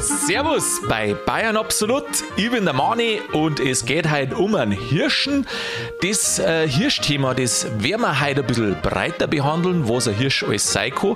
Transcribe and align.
Servus 0.00 0.80
bei 0.88 1.14
Bayern 1.14 1.56
Absolut. 1.56 2.04
Ich 2.36 2.50
bin 2.50 2.64
der 2.64 2.74
Mani 2.74 3.20
und 3.32 3.60
es 3.60 3.84
geht 3.84 4.10
heute 4.10 4.34
um 4.36 4.56
einen 4.56 4.72
Hirschen. 4.72 5.46
Das 6.02 6.40
äh, 6.40 6.66
Hirschthema, 6.66 7.34
das 7.34 7.68
werden 7.78 8.00
wir 8.00 8.20
heute 8.20 8.40
ein 8.40 8.46
bisschen 8.48 8.76
breiter 8.82 9.28
behandeln, 9.28 9.88
was 9.88 10.08
ein 10.08 10.14
Hirsch 10.14 10.42
alles 10.42 10.72
sein 10.72 10.92
kann. 10.92 11.14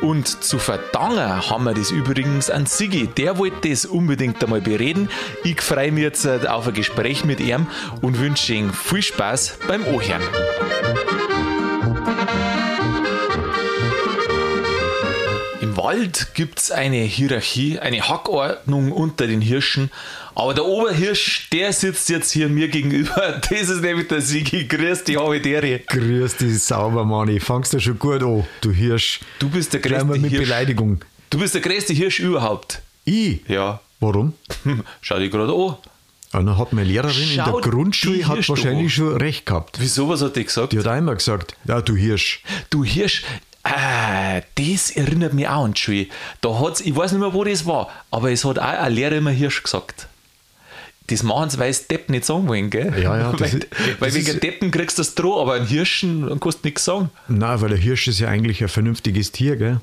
Und 0.00 0.44
zu 0.44 0.60
verdanken 0.60 1.50
haben 1.50 1.64
wir 1.64 1.74
das 1.74 1.90
übrigens 1.90 2.48
an 2.48 2.66
Sigi. 2.66 3.08
Der 3.08 3.38
wollte 3.38 3.68
das 3.68 3.84
unbedingt 3.84 4.40
einmal 4.44 4.60
bereden. 4.60 5.08
Ich 5.42 5.60
freue 5.60 5.90
mich 5.90 6.04
jetzt 6.04 6.24
auf 6.46 6.68
ein 6.68 6.74
Gespräch 6.74 7.24
mit 7.24 7.40
ihm 7.40 7.66
und 8.00 8.20
wünsche 8.20 8.54
ihm 8.54 8.72
viel 8.72 9.02
Spaß 9.02 9.58
beim 9.66 9.84
Ohren. 9.88 10.22
Wald 15.86 16.34
gibt 16.34 16.58
es 16.58 16.72
eine 16.72 16.96
Hierarchie, 16.96 17.78
eine 17.78 18.08
Hackordnung 18.08 18.90
unter 18.90 19.28
den 19.28 19.40
Hirschen. 19.40 19.92
Aber 20.34 20.52
der 20.52 20.64
Oberhirsch, 20.64 21.48
der 21.52 21.72
sitzt 21.72 22.08
jetzt 22.08 22.32
hier 22.32 22.48
mir 22.48 22.66
gegenüber. 22.66 23.40
Das 23.48 23.68
ist 23.68 23.82
nämlich 23.82 24.08
der 24.08 24.20
Sigi. 24.20 24.64
Grüß 24.64 25.04
dich, 25.04 25.16
Habitäre. 25.16 25.78
Grüß 25.86 26.38
dich, 26.38 26.60
sauber, 26.60 27.04
Manni. 27.04 27.38
Fangst 27.38 27.72
du 27.72 27.78
schon 27.78 28.00
gut 28.00 28.20
an, 28.24 28.44
du 28.62 28.72
Hirsch. 28.72 29.20
Du 29.38 29.48
bist 29.48 29.74
der 29.74 29.80
größte 29.80 30.06
mit 30.06 30.28
Hirsch. 30.32 30.42
Beleidigung. 30.42 31.04
Du 31.30 31.38
bist 31.38 31.54
der 31.54 31.60
größte 31.60 31.92
Hirsch 31.92 32.18
überhaupt. 32.18 32.82
Ich? 33.04 33.48
Ja. 33.48 33.78
Warum? 34.00 34.32
Schau 35.02 35.20
dich 35.20 35.30
gerade 35.30 35.52
an. 35.52 35.76
Ja, 36.32 36.42
dann 36.42 36.58
hat 36.58 36.72
meine 36.72 36.88
Lehrerin 36.88 37.12
Schau 37.12 37.56
in 37.56 37.62
der 37.62 37.70
Grundschule 37.70 38.26
hat 38.26 38.48
wahrscheinlich 38.48 38.86
an. 38.86 38.90
schon 38.90 39.16
recht 39.18 39.46
gehabt. 39.46 39.76
Wieso, 39.78 40.08
was 40.08 40.20
hat 40.20 40.34
die 40.34 40.44
gesagt? 40.44 40.72
Die 40.72 40.80
hat 40.80 40.98
immer 40.98 41.14
gesagt, 41.14 41.54
ja, 41.64 41.80
du 41.80 41.94
Hirsch. 41.94 42.42
Du 42.70 42.82
Hirsch, 42.82 43.22
ah, 43.66 44.40
das 44.54 44.90
erinnert 44.90 45.32
mich 45.34 45.48
auch 45.48 45.64
an 45.64 45.72
die 45.74 45.80
Schule. 45.80 46.06
Da 46.40 46.58
hat's, 46.60 46.80
ich 46.80 46.94
weiß 46.94 47.12
nicht 47.12 47.20
mehr, 47.20 47.32
wo 47.34 47.44
das 47.44 47.66
war, 47.66 47.90
aber 48.10 48.30
es 48.30 48.44
hat 48.44 48.58
auch 48.58 48.64
ein 48.64 48.92
Lehrer 48.92 49.16
immer 49.16 49.30
Hirsch 49.30 49.62
gesagt. 49.62 50.06
Das 51.08 51.22
machen 51.22 51.50
sie, 51.50 51.58
weil 51.58 51.72
sie 51.72 51.84
Depp 51.88 52.08
nicht 52.10 52.24
sagen 52.24 52.48
wollen, 52.48 52.68
gell? 52.70 52.92
Ja, 53.00 53.16
ja, 53.16 53.32
weil 53.40 53.48
ist- 53.58 53.66
weil 54.00 54.12
wegen 54.14 54.26
ist- 54.26 54.42
Deppen 54.42 54.70
kriegst 54.70 54.98
du 54.98 55.02
das 55.02 55.14
Droh, 55.14 55.40
aber 55.40 55.54
ein 55.54 55.66
Hirschen 55.66 56.28
kannst 56.40 56.64
du 56.64 56.68
nichts 56.68 56.84
sagen. 56.84 57.10
Nein, 57.28 57.60
weil 57.60 57.68
der 57.68 57.78
Hirsch 57.78 58.08
ist 58.08 58.18
ja 58.18 58.28
eigentlich 58.28 58.60
ein 58.62 58.68
vernünftiges 58.68 59.30
Tier, 59.32 59.56
gell? 59.56 59.80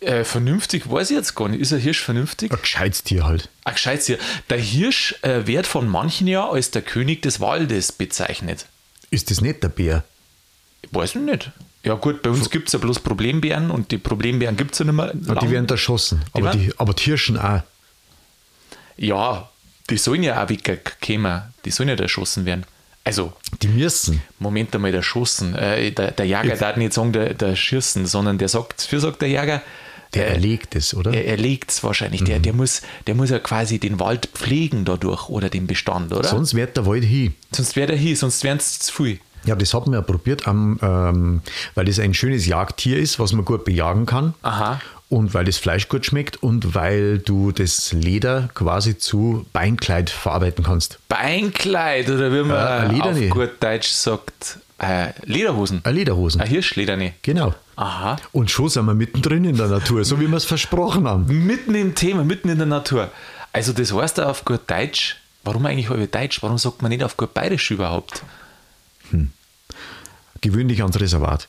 Äh, 0.00 0.24
vernünftig 0.24 0.90
weiß 0.90 1.10
ich 1.10 1.16
jetzt 1.16 1.34
gar 1.34 1.48
nicht. 1.48 1.60
Ist 1.60 1.72
ein 1.72 1.78
Hirsch 1.78 2.00
vernünftig? 2.00 2.52
Ein 2.52 2.60
gescheites 2.60 3.04
Tier 3.04 3.24
halt. 3.24 3.48
Ach, 3.64 3.72
gescheit 3.72 4.02
hier. 4.02 4.18
Der 4.50 4.58
Hirsch 4.58 5.14
äh, 5.22 5.46
wird 5.46 5.66
von 5.66 5.88
manchen 5.88 6.26
ja 6.26 6.48
als 6.50 6.70
der 6.72 6.82
König 6.82 7.22
des 7.22 7.40
Waldes 7.40 7.92
bezeichnet. 7.92 8.66
Ist 9.10 9.30
das 9.30 9.40
nicht 9.40 9.62
der 9.62 9.68
Bär? 9.68 10.04
Weiß 10.90 11.10
ich 11.14 11.22
nicht. 11.22 11.50
Ja, 11.84 11.94
gut, 11.94 12.22
bei 12.22 12.30
uns 12.30 12.48
gibt 12.50 12.68
es 12.68 12.72
ja 12.72 12.78
bloß 12.78 13.00
Problembären 13.00 13.70
und 13.70 13.90
die 13.90 13.98
Problembären 13.98 14.56
gibt 14.56 14.72
es 14.72 14.78
ja 14.78 14.86
nicht 14.86 14.94
mehr. 14.94 15.12
Ja, 15.26 15.34
die 15.34 15.50
werden 15.50 15.68
erschossen. 15.68 16.22
Aber 16.32 16.44
werden- 16.46 16.60
die, 16.62 16.72
aber 16.78 16.94
die 16.94 17.02
Hirschen 17.04 17.38
auch. 17.38 17.60
Ja, 18.96 19.50
die 19.90 19.96
sollen 19.98 20.22
ja 20.22 20.42
auch 20.42 20.48
wegkommen. 20.48 21.42
Die 21.64 21.70
sollen 21.70 21.88
ja 21.88 21.94
erschossen 21.96 22.44
werden. 22.46 22.64
Also, 23.06 23.34
Die 23.60 23.68
müssen. 23.68 24.22
Moment 24.38 24.74
einmal, 24.74 24.94
erschossen. 24.94 25.54
Äh, 25.54 25.90
der, 25.92 26.12
der 26.12 26.24
Jäger 26.24 26.56
darf 26.56 26.76
nicht 26.78 26.94
sagen, 26.94 27.12
der, 27.12 27.34
der 27.34 27.54
schießen, 27.54 28.06
sondern 28.06 28.38
der 28.38 28.48
sagt, 28.48 28.80
für 28.80 28.98
sagt 28.98 29.20
der 29.20 29.28
Jäger, 29.28 29.60
Der 30.14 30.28
äh, 30.28 30.32
erlegt 30.34 30.74
es, 30.74 30.94
oder? 30.94 31.12
er, 31.12 31.26
er 31.26 31.36
legt 31.36 31.70
es 31.70 31.84
wahrscheinlich. 31.84 32.24
Der, 32.24 32.38
der, 32.38 32.54
muss, 32.54 32.80
der 33.06 33.14
muss 33.14 33.28
ja 33.28 33.40
quasi 33.40 33.78
den 33.78 34.00
Wald 34.00 34.30
pflegen 34.32 34.86
dadurch 34.86 35.28
oder 35.28 35.50
den 35.50 35.66
Bestand, 35.66 36.14
oder? 36.14 36.26
Sonst 36.26 36.54
wird 36.54 36.78
der 36.78 36.86
Wald 36.86 37.04
hin. 37.04 37.34
sonst 37.52 37.76
wäre 37.76 37.88
der 37.88 37.96
hier, 37.98 38.16
sonst 38.16 38.42
wären 38.42 38.56
es 38.56 38.78
zu 38.78 38.92
viel. 38.94 39.18
Ja, 39.44 39.54
das 39.56 39.74
hat 39.74 39.86
man 39.86 39.94
ja 39.94 40.02
probiert, 40.02 40.46
am, 40.46 40.78
ähm, 40.82 41.40
weil 41.74 41.84
das 41.84 41.98
ein 41.98 42.14
schönes 42.14 42.46
Jagdtier 42.46 42.98
ist, 42.98 43.18
was 43.18 43.32
man 43.32 43.44
gut 43.44 43.64
bejagen 43.64 44.06
kann. 44.06 44.34
Aha. 44.42 44.80
Und 45.10 45.34
weil 45.34 45.44
das 45.44 45.58
Fleisch 45.58 45.88
gut 45.88 46.06
schmeckt 46.06 46.42
und 46.42 46.74
weil 46.74 47.18
du 47.18 47.52
das 47.52 47.92
Leder 47.92 48.48
quasi 48.54 48.98
zu 48.98 49.46
Beinkleid 49.52 50.10
verarbeiten 50.10 50.64
kannst. 50.64 50.98
Beinkleid 51.08 52.08
oder 52.08 52.32
wie 52.32 52.42
man 52.42 52.96
Äh, 52.96 53.00
auf 53.00 53.30
gut 53.30 53.50
Deutsch 53.60 53.88
sagt, 53.90 54.58
äh, 54.78 55.08
Lederhosen. 55.24 55.80
Eine 55.84 55.98
Lederhosen. 55.98 56.40
Ein 56.40 56.48
Hirschlederne. 56.48 57.12
Genau. 57.22 57.54
Aha. 57.76 58.16
Und 58.32 58.50
schon 58.50 58.68
sind 58.68 58.86
wir 58.86 58.94
mittendrin 58.94 59.44
in 59.44 59.56
der 59.56 59.68
Natur, 59.68 60.04
so 60.04 60.18
wie 60.20 60.26
wir 60.26 60.36
es 60.36 60.44
versprochen 60.44 61.06
haben. 61.06 61.26
Mitten 61.46 61.74
im 61.74 61.94
Thema, 61.94 62.24
mitten 62.24 62.48
in 62.48 62.58
der 62.58 62.66
Natur. 62.66 63.10
Also 63.52 63.72
das 63.72 63.92
heißt 63.92 64.20
auf 64.20 64.44
gut 64.44 64.62
Deutsch, 64.66 65.16
warum 65.44 65.66
eigentlich 65.66 65.90
halbe 65.90 66.06
Deutsch? 66.08 66.42
Warum 66.42 66.58
sagt 66.58 66.82
man 66.82 66.90
nicht 66.90 67.04
auf 67.04 67.16
gut 67.16 67.34
Bayerisch 67.34 67.70
überhaupt? 67.70 68.22
Gewöhn 70.40 70.68
dich 70.68 70.82
ans 70.82 70.98
Reservat. 71.00 71.48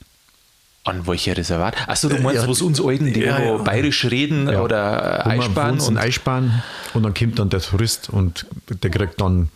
An 0.83 1.07
welcher 1.07 1.35
Reservat? 1.35 1.75
Achso, 1.87 2.09
du 2.09 2.19
meinst, 2.19 2.43
ja, 2.43 2.49
was 2.49 2.61
uns 2.61 2.79
Alten, 2.79 3.11
die 3.11 3.21
ja, 3.21 3.39
ja. 3.39 3.57
Bayerisch 3.57 4.05
reden 4.05 4.47
Ja. 4.47 4.61
oder 4.61 5.25
äh, 5.25 5.29
Eisbahn 5.39 5.79
und 5.79 5.97
Eisbahn 5.97 6.61
und 6.93 7.03
dann 7.03 7.13
kommt 7.15 7.39
dann 7.39 7.49
der 7.49 7.59
Tourist 7.61 8.09
und 8.09 8.45
der 8.69 8.91
kriegt 8.91 9.19
dann, 9.19 9.49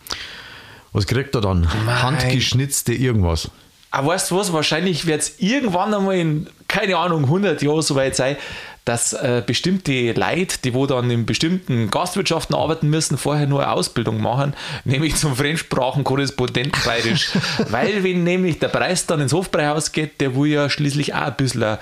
was 0.92 1.06
kriegt 1.06 1.34
er 1.36 1.40
dann? 1.40 1.68
Mei. 1.86 1.92
Handgeschnitzte 1.94 2.92
irgendwas. 2.94 3.48
Aber 3.92 4.08
Ah, 4.08 4.14
weißt 4.14 4.30
du 4.30 4.36
was? 4.38 4.52
Wahrscheinlich 4.52 5.06
wird 5.06 5.20
es 5.22 5.38
irgendwann 5.40 5.92
einmal 5.94 6.16
in, 6.16 6.48
keine 6.68 6.96
Ahnung, 6.96 7.24
100 7.24 7.60
Jahren 7.62 7.82
so 7.82 7.94
weit 7.96 8.14
sein, 8.16 8.36
dass 8.84 9.12
äh, 9.12 9.42
bestimmte 9.44 10.12
Leute, 10.12 10.58
die 10.64 10.74
wo 10.74 10.86
dann 10.86 11.10
in 11.10 11.26
bestimmten 11.26 11.90
Gastwirtschaften 11.90 12.56
arbeiten 12.56 12.88
müssen, 12.88 13.18
vorher 13.18 13.46
nur 13.46 13.62
eine 13.62 13.72
Ausbildung 13.72 14.20
machen, 14.20 14.54
nämlich 14.84 15.16
zum 15.16 15.36
Fremdsprachenkorrespondenten 15.36 16.82
bayerisch. 16.84 17.30
Weil, 17.68 18.02
wenn 18.02 18.24
nämlich 18.24 18.58
der 18.58 18.68
Preis 18.68 19.06
dann 19.06 19.20
ins 19.20 19.32
Hofbräuhaus 19.32 19.92
geht, 19.92 20.20
der 20.20 20.34
will 20.34 20.50
ja 20.50 20.70
schließlich 20.70 21.14
auch 21.14 21.22
ein 21.22 21.36
bisschen 21.36 21.78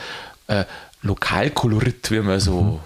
äh, 0.49 0.65
Lokalkolorit, 1.03 2.11
wie 2.11 2.21
man 2.21 2.41
so 2.41 2.81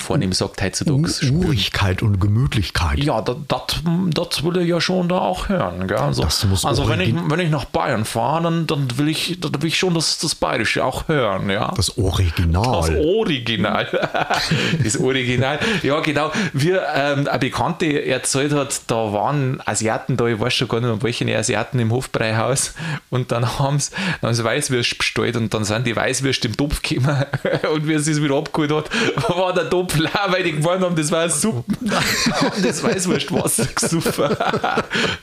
vornehm 0.00 0.32
sagt 0.32 0.62
heutzutage. 0.62 1.08
spüren. 1.08 1.44
Urigkeit 1.44 2.02
und 2.02 2.20
Gemütlichkeit. 2.20 2.98
Ja, 2.98 3.20
das, 3.22 4.44
will 4.44 4.56
ich 4.58 4.68
ja 4.68 4.80
schon 4.80 5.08
da 5.08 5.18
auch 5.18 5.48
hören. 5.48 5.86
Gell? 5.86 5.96
Also, 5.96 6.22
also 6.22 6.88
wenn, 6.88 7.00
ich, 7.00 7.14
wenn 7.14 7.40
ich 7.40 7.50
nach 7.50 7.64
Bayern 7.66 8.04
fahre, 8.04 8.44
dann, 8.44 8.66
dann, 8.66 8.98
will 8.98 9.08
ich, 9.08 9.38
dann 9.40 9.60
will 9.60 9.68
ich 9.68 9.78
schon 9.78 9.94
das, 9.94 10.18
das 10.18 10.34
Bayerische 10.34 10.84
auch 10.84 11.08
hören. 11.08 11.50
Ja? 11.50 11.72
Das 11.76 11.96
Original. 11.98 12.80
Das 12.80 12.90
Original. 12.90 13.86
das 14.82 14.96
Original. 14.98 15.58
Ja, 15.82 16.00
genau. 16.00 16.30
Wie 16.52 16.70
ähm, 16.70 17.28
eine 17.28 17.38
Bekannte 17.38 18.06
erzählt 18.06 18.52
hat, 18.52 18.82
da 18.86 19.12
waren 19.12 19.60
Asiaten 19.64 20.16
da, 20.16 20.26
ich 20.26 20.40
weiß 20.40 20.54
schon 20.54 20.68
gar 20.68 20.80
nicht 20.80 20.88
mehr, 20.88 21.02
welche 21.02 21.36
Asiaten 21.36 21.78
im 21.78 21.92
Hofbräuhaus. 21.92 22.74
Und 23.10 23.32
dann 23.32 23.58
haben 23.58 23.78
sie, 23.78 23.90
dann 24.20 24.28
haben 24.28 24.34
sie 24.34 24.44
Weißwürst 24.44 24.98
bestellt 24.98 25.36
und 25.36 25.52
dann 25.54 25.64
sind 25.64 25.86
die 25.86 25.96
Weißwürste 25.96 26.48
im 26.48 26.56
Topf 26.56 26.82
gekommen. 26.82 27.24
Und 27.72 27.86
wie 27.86 27.98
sie 27.98 28.12
es 28.12 28.22
wieder 28.22 28.36
abgeholt 28.36 28.72
hat, 28.72 28.90
war 29.36 29.52
der 29.52 29.68
Topf 29.68 29.89
leer, 29.96 30.26
weil 30.28 30.42
die 30.42 30.52
gemeint 30.52 30.82
haben, 30.82 30.96
das 30.96 31.10
war. 31.10 31.28
Haben 31.28 31.64
das 32.62 32.82
Weißwurstwasser 32.82 33.66
gesoffen. 33.66 34.36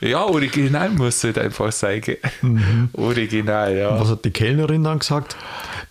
ja, 0.00 0.24
original 0.24 0.90
muss 0.90 1.22
halt 1.24 1.38
einfach 1.38 1.72
sein. 1.72 2.00
gell? 2.00 2.18
Original, 2.92 3.76
ja. 3.76 4.00
Was 4.00 4.08
hat 4.08 4.24
die 4.24 4.30
Kellnerin 4.30 4.84
dann 4.84 4.98
gesagt? 4.98 5.36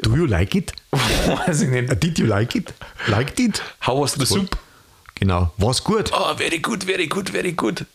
Do 0.01 0.15
you 0.15 0.25
like 0.25 0.55
it? 0.55 0.73
Weiß 0.91 1.61
ich 1.61 1.69
nicht. 1.69 1.91
Uh, 1.91 1.95
Did 1.95 2.19
you 2.19 2.25
like 2.25 2.55
it? 2.55 2.73
Liked 3.07 3.39
it? 3.39 3.61
How 3.85 3.99
was 3.99 4.13
the 4.13 4.25
soup? 4.25 4.57
Genau. 5.15 5.51
War's 5.57 5.83
gut? 5.83 6.11
Oh, 6.13 6.35
very 6.35 6.59
good, 6.59 6.83
very 6.83 7.07
good, 7.07 7.29
very 7.29 7.53
good. 7.53 7.85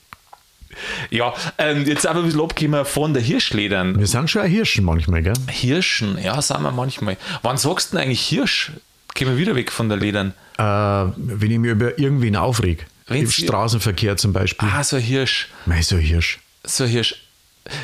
Ja, 1.11 1.35
ähm, 1.59 1.85
jetzt 1.85 2.07
aber 2.07 2.21
ein 2.21 2.25
bisschen 2.25 2.41
abgekommen 2.41 2.85
von 2.85 3.13
der 3.13 3.23
Hirschledern. 3.23 3.99
Wir 3.99 4.07
sind 4.07 4.31
schon 4.31 4.43
ein 4.43 4.51
Hirschen 4.51 4.85
manchmal, 4.85 5.23
gell? 5.23 5.35
Hirschen, 5.49 6.19
ja, 6.19 6.41
sind 6.41 6.63
wir 6.63 6.73
manchmal. 6.73 7.17
Wann 7.43 7.59
sagst 7.59 7.93
du 7.93 7.97
denn 7.97 8.07
eigentlich 8.07 8.27
Hirsch? 8.27 8.73
Gehen 9.15 9.29
wir 9.29 9.37
wieder 9.37 9.55
weg 9.55 9.71
von 9.71 9.89
der 9.89 9.99
Ledern. 9.99 10.35
Äh, 10.59 10.63
wenn 10.63 11.51
ich 11.51 11.59
mich 11.59 11.71
über 11.71 11.99
irgendwen 11.99 12.37
aufreg. 12.37 12.87
Im 13.09 13.17
Wenn's- 13.17 13.35
Straßenverkehr 13.35 14.17
zum 14.17 14.33
Beispiel. 14.33 14.69
Ah, 14.69 14.83
so 14.83 14.97
ein 14.97 15.03
Hirsch. 15.03 15.49
Mei, 15.67 15.83
so 15.83 15.97
ein 15.97 16.03
Hirsch. 16.03 16.39
So 16.65 16.85
ein 16.85 16.91
Hirsch. 16.91 17.17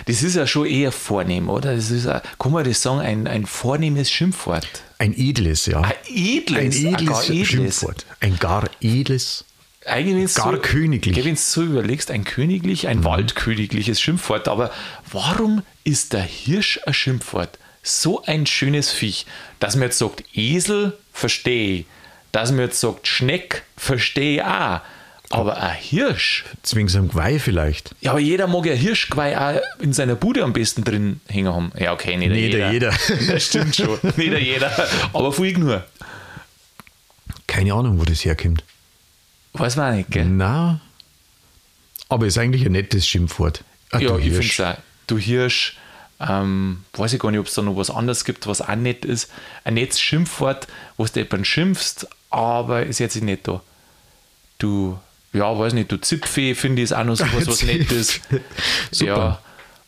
Das 0.07 0.23
ist 0.23 0.35
ja 0.35 0.47
schon 0.47 0.67
eher 0.67 0.91
vornehm, 0.91 1.49
oder? 1.49 1.75
Das 1.75 1.91
ist, 1.91 2.07
ein, 2.07 2.21
kann 2.39 2.53
man 2.53 2.65
das 2.65 2.83
sagen, 2.83 3.01
ein, 3.01 3.27
ein 3.27 3.47
vornehmes 3.47 4.11
Schimpfwort. 4.11 4.67
Ein 4.99 5.15
edles, 5.17 5.67
ja. 5.67 5.81
Ein 5.83 5.93
edles. 6.09 6.77
ein 6.85 6.95
edles, 6.95 7.29
edles. 7.31 7.49
Schimpfwort. 7.49 8.07
Ein 8.21 8.39
gar 8.39 8.69
edles. 8.81 9.45
Eigentlich 9.87 10.35
Gar 10.35 10.57
so, 10.57 10.61
königlich. 10.61 11.17
Wenn 11.25 11.35
du 11.35 11.41
so 11.41 11.63
überlegst, 11.63 12.11
ein 12.11 12.25
königlich, 12.25 12.89
ein 12.89 13.05
waldkönigliches 13.05 14.01
Schimpfwort. 14.01 14.49
Aber 14.49 14.71
warum 15.11 15.63
ist 15.85 16.13
der 16.13 16.23
Hirsch 16.23 16.81
ein 16.85 16.93
Schimpfwort? 16.95 17.59
So 17.89 18.23
ein 18.25 18.47
schönes 18.47 18.91
Viech. 18.91 19.25
Dass 19.61 19.75
man 19.75 19.85
jetzt 19.85 19.99
sagt, 19.99 20.23
Esel, 20.35 20.97
verstehe 21.13 21.81
ich. 21.81 21.87
Dass 22.33 22.51
man 22.51 22.61
jetzt 22.61 22.81
sagt, 22.81 23.09
Schneck, 23.09 23.63
verstehe 23.77 24.37
ich 24.37 24.43
auch. 24.43 24.81
Aber 25.31 25.61
ein 25.63 25.75
Hirsch, 25.77 26.45
Zwings 26.63 26.97
am 26.97 27.09
Geweih 27.09 27.39
vielleicht. 27.39 27.95
ja, 28.01 28.13
aber 28.13 28.21
jeder 28.21 28.47
mag 28.47 28.65
ja 28.65 28.73
Hirschgeweih 28.73 29.37
auch 29.37 29.61
in 29.83 29.93
seiner 29.93 30.15
Bude 30.15 30.43
am 30.43 30.55
besten 30.55 30.85
drin 30.85 31.21
hängen 31.29 31.53
haben. 31.53 31.73
Ja, 31.79 31.93
okay, 31.93 32.17
nicht 32.17 32.33
jeder. 32.35 32.71
jeder. 32.73 32.95
Das 33.29 33.45
stimmt 33.47 33.77
schon. 33.77 33.99
Nicht 34.17 34.41
jeder. 34.41 34.71
Aber 35.13 35.31
viel 35.33 35.59
nur. 35.59 35.85
Keine 37.47 37.75
Ahnung, 37.75 37.99
wo 38.01 38.05
das 38.05 38.25
herkommt. 38.25 38.65
Weiß 39.53 39.77
man 39.77 39.97
nicht, 39.97 40.11
gell? 40.11 40.25
Na. 40.27 40.81
Aber 42.09 42.27
ist 42.27 42.39
eigentlich 42.39 42.65
ein 42.65 42.73
nettes 42.73 43.07
Schimpfwort. 43.07 43.65
Ah, 43.91 43.99
ja, 43.99 44.17
ich 44.19 44.33
finde 44.33 44.41
es 44.47 44.61
auch. 44.61 44.77
Du 45.07 45.19
Hirsch, 45.19 45.77
Ähm, 46.21 46.83
weiß 46.95 47.13
ich 47.13 47.21
gar 47.21 47.31
nicht, 47.31 47.41
ob 47.41 47.47
es 47.47 47.55
da 47.55 47.63
noch 47.63 47.77
was 47.77 47.91
anderes 47.91 48.25
gibt, 48.25 48.47
was 48.47 48.61
auch 48.61 48.75
nett 48.75 49.05
ist. 49.05 49.31
Ein 49.65 49.75
nettes 49.75 50.01
Schimpfwort, 50.01 50.67
wo 50.97 51.05
du 51.07 51.21
jemanden 51.21 51.45
schimpfst, 51.45 52.09
aber 52.31 52.85
ist 52.87 52.99
jetzt 52.99 53.21
nicht 53.23 53.47
da. 53.47 53.63
Du, 54.59 54.99
ja, 55.33 55.57
weiß 55.57 55.75
nicht, 55.75 55.93
du 55.93 55.97
Zipfee, 56.01 56.55
finde 56.55 56.83
ich, 56.83 56.85
ist 56.91 56.93
auch 56.93 57.05
noch 57.05 57.17
sowas, 57.17 57.47
was 57.47 57.63
nett 57.63 57.91
ist. 57.93 58.21
Super. 58.91 59.41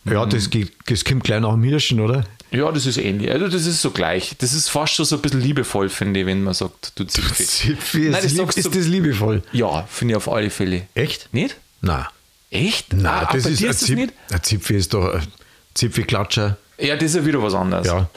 Ja, 0.05 0.13
ja 0.13 0.27
das, 0.27 0.51
geht, 0.51 0.73
das 0.87 1.05
kommt 1.05 1.25
gleich 1.25 1.41
nach 1.41 1.53
dem 1.53 1.65
Hirschen, 1.65 1.99
oder? 1.99 2.25
Ja, 2.53 2.71
das 2.71 2.87
ist 2.87 2.97
ähnlich. 2.99 3.31
Also 3.31 3.49
das 3.49 3.67
ist 3.67 3.81
so 3.83 3.91
gleich. 3.91 4.35
Das 4.39 4.53
ist 4.53 4.69
fast 4.69 4.95
schon 4.95 5.05
so 5.07 5.17
ein 5.17 5.23
bisschen 5.23 5.41
liebevoll, 5.41 5.89
finde 5.89 6.21
ich, 6.21 6.27
wenn 6.27 6.43
man 6.45 6.55
sagt, 6.55 6.93
du 6.95 7.05
Zipfee. 7.09 7.45
Zipfee, 7.45 7.99
Nein, 8.11 8.13
das 8.13 8.25
ist, 8.27 8.37
sagst 8.37 8.59
ist 8.59 8.75
das 8.75 8.87
liebevoll? 8.87 9.43
Ja, 9.53 9.83
finde 9.91 10.13
ich 10.13 10.17
auf 10.17 10.29
alle 10.29 10.51
Fälle. 10.51 10.87
Echt? 10.95 11.33
Nicht? 11.33 11.57
Nein. 11.81 12.07
Echt? 12.51 12.93
Nein, 12.93 13.07
Ah, 13.27 13.29
das 13.33 13.47
ist, 13.47 13.47
ein, 13.47 13.53
ist 13.53 13.65
das 13.65 13.79
Zip, 13.81 13.97
nicht? 13.97 14.15
ein 14.31 14.43
Zipfel 14.43 14.77
ist 14.77 14.93
doch 14.95 15.15
ein 15.15 15.27
Zipfelklatscher. 15.75 16.57
Ja, 16.79 16.97
das 16.97 17.05
ist 17.05 17.17
ja 17.17 17.27
wieder 17.27 17.43
was 17.43 17.55
anderes. 17.55 17.87
Ja. 17.87 18.09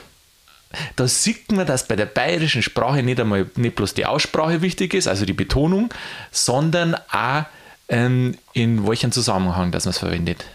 Da 0.96 1.08
sieht 1.08 1.52
man, 1.52 1.68
dass 1.68 1.88
bei 1.88 1.96
der 1.96 2.06
bayerischen 2.08 2.64
Sprache 2.64 3.04
nicht 3.04 3.20
einmal 3.20 3.46
nicht 3.56 3.76
bloß 3.76 3.94
die 3.94 4.06
Aussprache 4.06 4.62
wichtig 4.62 4.94
ist, 4.94 5.08
also 5.08 5.26
die 5.26 5.34
Betonung, 5.34 5.90
sondern 6.32 6.96
auch 7.12 7.46
ähm, 7.90 8.36
in 8.54 8.88
welchem 8.88 9.12
Zusammenhang, 9.12 9.72
dass 9.72 9.86
man 9.86 9.92
es 9.92 10.00
verwendet. 10.00 10.46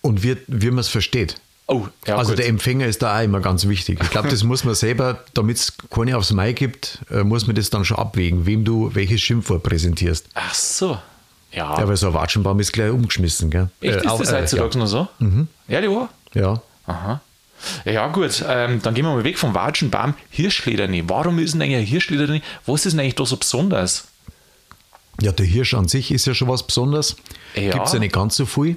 Und 0.00 0.24
wie, 0.24 0.36
wie 0.48 0.70
man 0.70 0.80
es 0.80 0.88
versteht. 0.88 1.36
Oh, 1.68 1.86
ja, 2.06 2.16
also 2.16 2.32
gut. 2.32 2.40
der 2.40 2.48
Empfänger 2.48 2.86
ist 2.86 3.02
da 3.02 3.18
auch 3.18 3.22
immer 3.22 3.40
ganz 3.40 3.68
wichtig. 3.68 4.00
Ich 4.02 4.10
glaube, 4.10 4.28
das 4.28 4.42
muss 4.44 4.64
man 4.64 4.74
selber, 4.74 5.24
damit 5.32 5.58
es 5.58 5.72
keine 5.90 6.16
aufs 6.16 6.32
Mai 6.32 6.52
gibt, 6.52 6.98
äh, 7.10 7.22
muss 7.22 7.46
man 7.46 7.54
das 7.54 7.70
dann 7.70 7.84
schon 7.84 7.98
abwägen, 7.98 8.46
wem 8.46 8.64
du 8.64 8.94
welches 8.94 9.20
Schimpfwort 9.20 9.62
präsentierst. 9.62 10.26
Ach 10.34 10.54
so. 10.54 10.98
Ja. 11.52 11.78
Ja, 11.78 11.88
weil 11.88 11.96
so 11.96 12.08
ein 12.08 12.14
Watschenbaum 12.14 12.58
ist 12.60 12.72
gleich 12.72 12.90
umgeschmissen, 12.90 13.50
gell? 13.50 13.68
Echt, 13.80 13.96
ist 13.96 14.08
auch, 14.08 14.18
das 14.18 14.32
heutzutage 14.32 14.78
noch 14.78 14.86
so? 14.86 15.08
Mhm. 15.18 15.48
Ja, 15.68 15.80
die 15.80 15.88
war. 15.88 16.08
ja. 16.34 16.60
Aha. 16.86 17.20
Ja, 17.84 18.08
gut, 18.08 18.44
ähm, 18.48 18.82
dann 18.82 18.92
gehen 18.94 19.04
wir 19.04 19.14
mal 19.14 19.22
weg 19.22 19.38
vom 19.38 19.54
Watschenbaum. 19.54 20.14
Hirschlederni. 20.30 21.08
Warum 21.08 21.38
ist 21.38 21.54
denn 21.54 21.62
eigentlich 21.62 21.78
ein 21.78 21.86
Hirschlederni? 21.86 22.42
Was 22.66 22.86
ist 22.86 22.92
denn 22.92 23.00
eigentlich 23.00 23.14
da 23.14 23.24
so 23.24 23.36
besonders? 23.36 24.08
ja, 25.20 25.32
der 25.32 25.46
Hirsch 25.46 25.74
an 25.74 25.88
sich 25.88 26.10
ist 26.10 26.26
ja 26.26 26.34
schon 26.34 26.48
was 26.48 26.66
Besonderes. 26.66 27.16
Ja. 27.54 27.72
Gibt 27.72 27.86
es 27.86 27.92
ja 27.92 27.98
nicht 27.98 28.14
ganz 28.14 28.36
so 28.36 28.46
viel. 28.46 28.76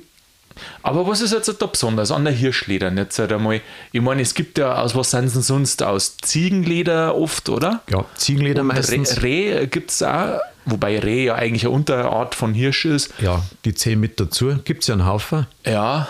Aber 0.84 1.08
was 1.08 1.22
ist 1.22 1.34
jetzt 1.34 1.48
da 1.62 1.66
besonders 1.66 2.12
an 2.12 2.24
der 2.26 2.34
Hirschledern? 2.34 2.98
Jetzt 2.98 3.20
halt 3.20 3.32
einmal, 3.32 3.62
ich 3.92 4.02
meine, 4.02 4.22
es 4.22 4.34
gibt 4.34 4.58
ja 4.58 4.76
aus 4.82 4.96
was 4.96 5.12
sind 5.12 5.30
sie 5.30 5.42
sonst? 5.42 5.84
Aus 5.84 6.18
Ziegenleder 6.18 7.16
oft, 7.16 7.50
oder? 7.50 7.82
Ja, 7.90 8.06
Ziegenleder 8.16 8.62
Und 8.62 8.68
meistens. 8.68 9.22
Reh, 9.22 9.54
Reh 9.54 9.68
gibt 9.68 9.92
es 9.92 10.02
auch, 10.04 10.40
wobei 10.66 11.00
Reh 11.00 11.26
ja 11.26 11.36
eigentlich 11.36 11.66
eine 11.66 11.72
Unterart 11.76 12.36
von 12.36 12.54
Hirsch 12.54 12.86
ist. 12.86 13.14
Ja, 13.20 13.44
die 13.66 13.74
zählen 13.74 14.00
mit 14.00 14.20
dazu. 14.20 14.58
Gibt 14.64 14.84
es 14.84 14.88
ja 14.88 14.94
einen 14.96 15.06
Haufen. 15.06 15.48
Ja, 15.66 16.08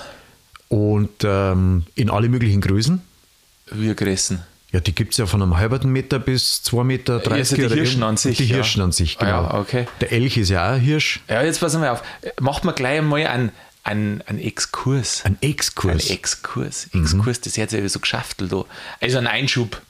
Und 0.67 1.23
ähm, 1.23 1.85
in 1.95 2.09
alle 2.09 2.29
möglichen 2.29 2.61
Größen. 2.61 3.01
wir 3.71 3.95
gerissen. 3.95 4.43
Ja, 4.71 4.81
die 4.81 4.93
gibt 4.93 5.13
es 5.13 5.17
ja 5.19 5.25
von 5.25 5.41
einem 5.41 5.57
halben 5.57 5.89
Meter 5.91 6.19
bis 6.19 6.61
zwei 6.61 6.83
Meter 6.83 7.19
dreißig. 7.19 7.59
Also 7.63 7.75
die 7.75 7.79
Hirschen 7.81 8.03
an 8.03 8.17
sich, 8.17 8.37
Die 8.37 8.45
ja. 8.45 8.55
Hirschen 8.55 8.81
an 8.81 8.91
sich, 8.91 9.17
genau. 9.17 9.43
Ja, 9.43 9.53
okay. 9.53 9.87
Der 10.01 10.11
Elch 10.11 10.35
ist 10.37 10.49
ja 10.49 10.67
auch 10.67 10.73
ein 10.73 10.81
Hirsch. 10.81 11.21
Ja, 11.29 11.41
jetzt 11.43 11.61
passen 11.61 11.81
wir 11.81 11.93
auf. 11.93 12.03
Macht 12.41 12.65
man 12.65 12.75
gleich 12.75 12.97
einmal 12.97 13.25
einen, 13.25 13.51
einen, 13.85 14.21
einen 14.23 14.39
Exkurs. 14.39 15.21
Ein 15.23 15.37
Ein 15.41 15.49
Exkurs. 15.49 16.09
Exkurs. 16.09 16.87
Mhm. 16.91 17.03
Exkurs, 17.03 17.39
das 17.41 17.55
hört 17.57 17.69
sich 17.69 17.79
ja 17.81 17.87
so 17.87 17.99
geschaftelt 17.99 18.51
da. 18.51 18.65
Also 18.99 19.17
ein 19.19 19.27
Einschub. 19.27 19.81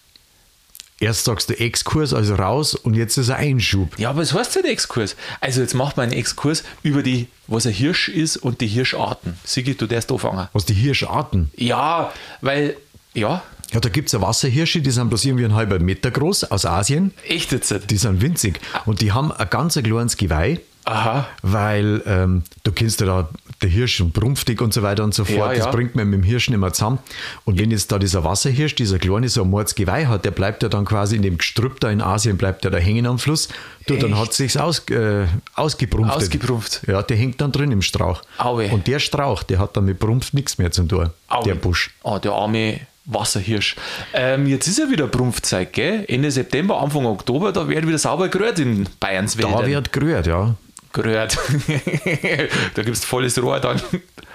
Erst 1.00 1.26
sagst 1.26 1.50
du 1.50 1.60
Exkurs, 1.60 2.14
also 2.14 2.36
raus, 2.36 2.74
und 2.74 2.94
jetzt 2.94 3.18
ist 3.18 3.30
ein 3.30 3.36
Einschub. 3.56 4.00
Ja, 4.00 4.12
aber 4.12 4.22
es 4.22 4.34
heißt 4.34 4.56
halt 4.56 4.66
Exkurs. 4.66 5.18
Also 5.42 5.60
jetzt 5.62 5.74
macht 5.74 5.98
man 5.98 6.06
einen 6.06 6.14
Exkurs 6.18 6.64
über 6.84 7.04
die, 7.04 7.28
was 7.48 7.66
ein 7.66 7.74
Hirsch 7.74 8.08
ist 8.08 8.38
und 8.38 8.62
die 8.62 8.68
Hirscharten. 8.68 9.38
Sigi, 9.44 9.76
du 9.76 9.88
darfst 9.88 10.10
anfangen. 10.12 10.48
Was 10.54 10.66
die 10.66 10.74
Hirscharten. 10.74 11.52
Ja, 11.58 12.14
weil, 12.40 12.78
ja, 13.14 13.44
Ja, 13.74 13.80
da 13.82 13.90
gibt 13.90 14.08
es 14.08 14.14
ja 14.14 14.22
Wasserhirsche, 14.22 14.80
die 14.80 14.92
sind 14.92 15.10
bloß 15.10 15.26
irgendwie 15.26 15.44
einen 15.44 15.56
halben 15.56 15.84
Meter 15.84 16.12
groß 16.12 16.46
aus 16.46 16.66
Asien. 16.66 17.14
echt 17.28 17.52
jetzt. 17.52 17.74
Die 17.90 17.98
sind 17.98 18.22
winzig. 18.22 18.62
Und 18.86 19.02
die 19.02 19.12
haben 19.12 19.34
ein 19.34 19.50
ganz 19.50 19.74
kleines 19.74 20.16
Geweih, 20.16 20.62
Aha. 20.86 21.28
weil 21.42 22.04
ähm, 22.06 22.44
du 22.64 22.72
kennst 22.72 23.02
ja 23.02 23.08
da 23.08 23.30
der 23.62 23.70
Hirsch 23.70 24.02
und 24.02 24.14
Prumpftig 24.14 24.62
und 24.62 24.74
so 24.74 24.82
weiter 24.84 25.04
und 25.04 25.14
so 25.14 25.26
fort. 25.26 25.38
Ja, 25.38 25.48
Das 25.50 25.66
ja. 25.66 25.72
bringt 25.72 25.96
man 25.96 26.10
mit 26.10 26.22
dem 26.22 26.24
Hirsch 26.24 26.50
nicht 26.50 26.60
mehr 26.60 26.74
zusammen. 26.74 27.00
Und 27.46 27.60
wenn 27.60 27.72
jetzt 27.72 27.92
da 27.92 28.00
dieser 28.00 28.24
Wasserhirsch, 28.24 28.76
dieser 28.76 29.00
kleine, 29.00 29.30
so 29.30 29.44
ein 29.44 29.50
Mordsgeweih 29.50 30.08
hat, 30.08 30.26
der 30.26 30.32
bleibt 30.32 30.64
ja 30.64 30.70
dann 30.70 30.86
quasi 30.86 31.16
in 31.16 31.22
dem 31.22 31.38
Gestrüpp 31.38 31.80
da 31.80 31.90
in 31.90 32.02
Asien, 32.02 32.38
bleibt 32.38 32.64
ja 32.66 32.70
da 32.70 32.78
hängen 32.78 33.06
am 33.06 33.20
Fluss. 33.20 33.50
Du, 33.88 33.96
dann 33.98 34.18
hat 34.18 34.34
sich's 34.34 34.58
aus, 34.58 34.80
äh, 34.90 35.26
ausgeprumpft. 35.56 36.16
Ausgeprumpft. 36.16 36.82
Ja, 36.88 37.02
der 37.02 37.18
hängt 37.18 37.40
dann 37.42 37.52
drin 37.52 37.72
im 37.72 37.82
Strauch. 37.82 38.22
Aue. 38.38 38.70
Und 38.70 38.88
der 38.88 39.00
Strauch, 39.00 39.44
der 39.44 39.60
hat 39.60 39.78
dann 39.78 39.86
mit 39.86 40.00
Prumpf 40.00 40.34
nichts 40.34 40.58
mehr 40.58 40.72
zu 40.72 40.84
tun. 40.84 41.10
Aue. 41.28 41.44
Der 41.44 41.56
Busch. 41.56 41.92
Oh, 42.04 42.18
der 42.18 42.32
arme 42.32 42.80
Wasserhirsch. 43.06 43.76
Ähm, 44.14 44.48
jetzt 44.48 44.68
ist 44.68 44.80
ja 44.80 44.90
wieder 44.90 45.08
Prumpfzeit, 45.08 45.74
gell? 45.74 46.06
Ende 46.08 46.32
September, 46.32 46.82
Anfang 46.82 47.06
Oktober, 47.06 47.52
da 47.52 47.68
wird 47.68 47.88
wieder 47.88 48.00
sauber 48.00 48.30
gerührt 48.30 48.58
in 48.60 48.88
Bayerns 49.00 49.38
Wäldern. 49.38 49.62
Da 49.62 49.68
wird 49.68 49.94
gerührt, 49.94 50.26
ja. 50.28 50.56
Gerührt. 50.96 51.38
da 52.74 52.82
gibt 52.84 52.98
es 52.98 53.06
volles 53.06 53.40
Rohr 53.42 53.60
dann. 53.60 53.80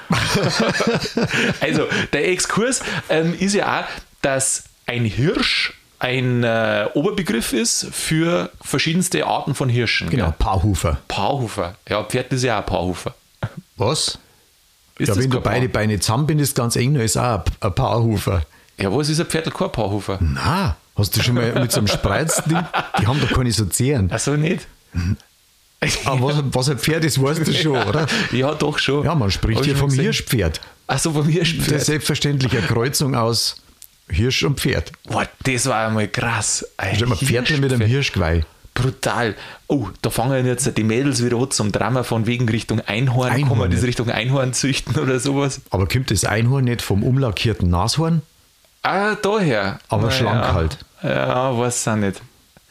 also, 1.61 1.87
der 2.13 2.29
Exkurs 2.29 2.83
ähm, 3.09 3.35
ist 3.39 3.55
ja 3.55 3.81
auch, 3.81 3.85
dass 4.23 4.65
ein 4.87 5.05
Hirsch 5.05 5.73
ein 5.99 6.45
äh, 6.45 6.89
Oberbegriff 6.95 7.53
ist 7.53 7.87
für 7.93 8.51
verschiedenste 8.63 9.27
Arten 9.27 9.55
von 9.55 9.69
Hirschen. 9.69 10.09
Genau, 10.09 10.27
Gell? 10.27 10.35
Paarhufer. 10.39 10.99
Paarhufer. 11.09 11.75
Ja, 11.89 12.03
Pferd 12.05 12.33
ist 12.33 12.43
ja 12.43 12.57
auch 12.57 12.61
ein 12.63 12.67
Paarhufer. 12.67 13.15
Was? 13.77 14.19
Ist 14.99 15.09
ja, 15.09 15.17
wenn 15.17 15.25
du 15.25 15.37
kein 15.37 15.43
Paar? 15.43 15.53
beide 15.53 15.69
Beine 15.69 16.01
zusammenbindest, 16.01 16.55
ganz 16.57 16.77
eng, 16.77 16.95
dann 16.95 17.03
ist 17.03 17.17
auch 17.17 17.43
ein- 17.61 17.75
Paarhufer. 17.75 18.43
Ja, 18.79 18.95
was 18.95 19.11
ist 19.11 19.21
ein 19.21 19.27
Pferd 19.27 19.53
kein 19.53 19.71
Paarhufer? 19.73 20.19
Na, 20.21 20.77
hast 20.97 21.17
du 21.17 21.23
schon 21.23 21.35
mal 21.35 21.53
mit 21.53 21.71
so 21.71 21.79
einem 21.81 21.89
Spreizding? 21.89 22.59
Die 23.01 23.07
haben 23.07 23.21
doch 23.21 23.33
keine 23.33 23.53
so 23.53 23.67
Zehen. 23.67 24.11
Achso, 24.11 24.37
nicht? 24.37 24.67
Aber 26.05 26.23
was, 26.29 26.43
was 26.53 26.69
ein 26.69 26.79
Pferd 26.79 27.05
ist, 27.05 27.23
weißt 27.23 27.47
du 27.47 27.53
schon, 27.55 27.77
oder? 27.83 28.07
Ja, 28.33 28.55
doch 28.55 28.79
schon. 28.79 29.05
Ja, 29.05 29.15
man 29.15 29.31
spricht 29.31 29.59
Hab 29.59 29.65
hier 29.65 29.75
ich 29.75 29.79
vom 29.81 29.89
gesehen. 29.89 30.05
Hirschpferd. 30.05 30.61
Achso, 30.87 31.11
vom 31.13 31.23
Das 31.23 31.29
ist 31.29 31.35
Hirschpferd. 31.35 31.81
selbstverständlich 31.83 32.53
eine 32.57 32.67
Kreuzung 32.67 33.15
aus 33.15 33.57
Hirsch 34.09 34.43
und 34.43 34.61
Pferd. 34.61 34.93
Boah, 35.09 35.27
das 35.45 35.67
war 35.67 35.87
einmal 35.87 36.09
krass. 36.09 36.67
Ein 36.77 36.97
Stell 36.97 37.09
mal 37.09 37.17
Pferdle 37.17 37.59
mit 37.59 37.73
einem 37.73 37.81
Hirschpferd. 37.87 37.91
Hirschgeweih. 38.33 38.45
Brutal. 38.75 39.35
Oh, 39.67 39.89
da 40.03 40.11
fangen 40.11 40.47
jetzt 40.47 40.77
die 40.77 40.85
Mädels 40.85 41.25
wieder 41.25 41.37
an 41.39 41.51
zum 41.51 41.73
Drama 41.73 42.03
von 42.03 42.27
wegen 42.27 42.49
Richtung 42.49 42.81
Einhorn. 42.81 43.31
Einhorn, 43.31 43.49
Kann 43.49 43.59
man 43.59 43.71
das. 43.71 43.83
Richtung 43.83 44.11
Einhorn 44.11 44.53
züchten 44.53 44.97
oder 44.97 45.19
sowas? 45.19 45.61
Aber 45.71 45.87
kommt 45.89 46.11
das 46.11 46.25
Einhorn 46.25 46.65
nicht 46.65 46.83
vom 46.83 47.03
umlackierten 47.03 47.69
Nashorn? 47.69 48.23
Ah, 48.83 49.15
daher. 49.17 49.79
Aber 49.89 50.05
Na 50.05 50.11
schlank 50.11 50.45
ja. 50.45 50.55
halt. 50.55 50.79
Ja, 51.03 51.57
weiß 51.59 51.89
auch 51.89 51.97
nicht. 51.97 52.21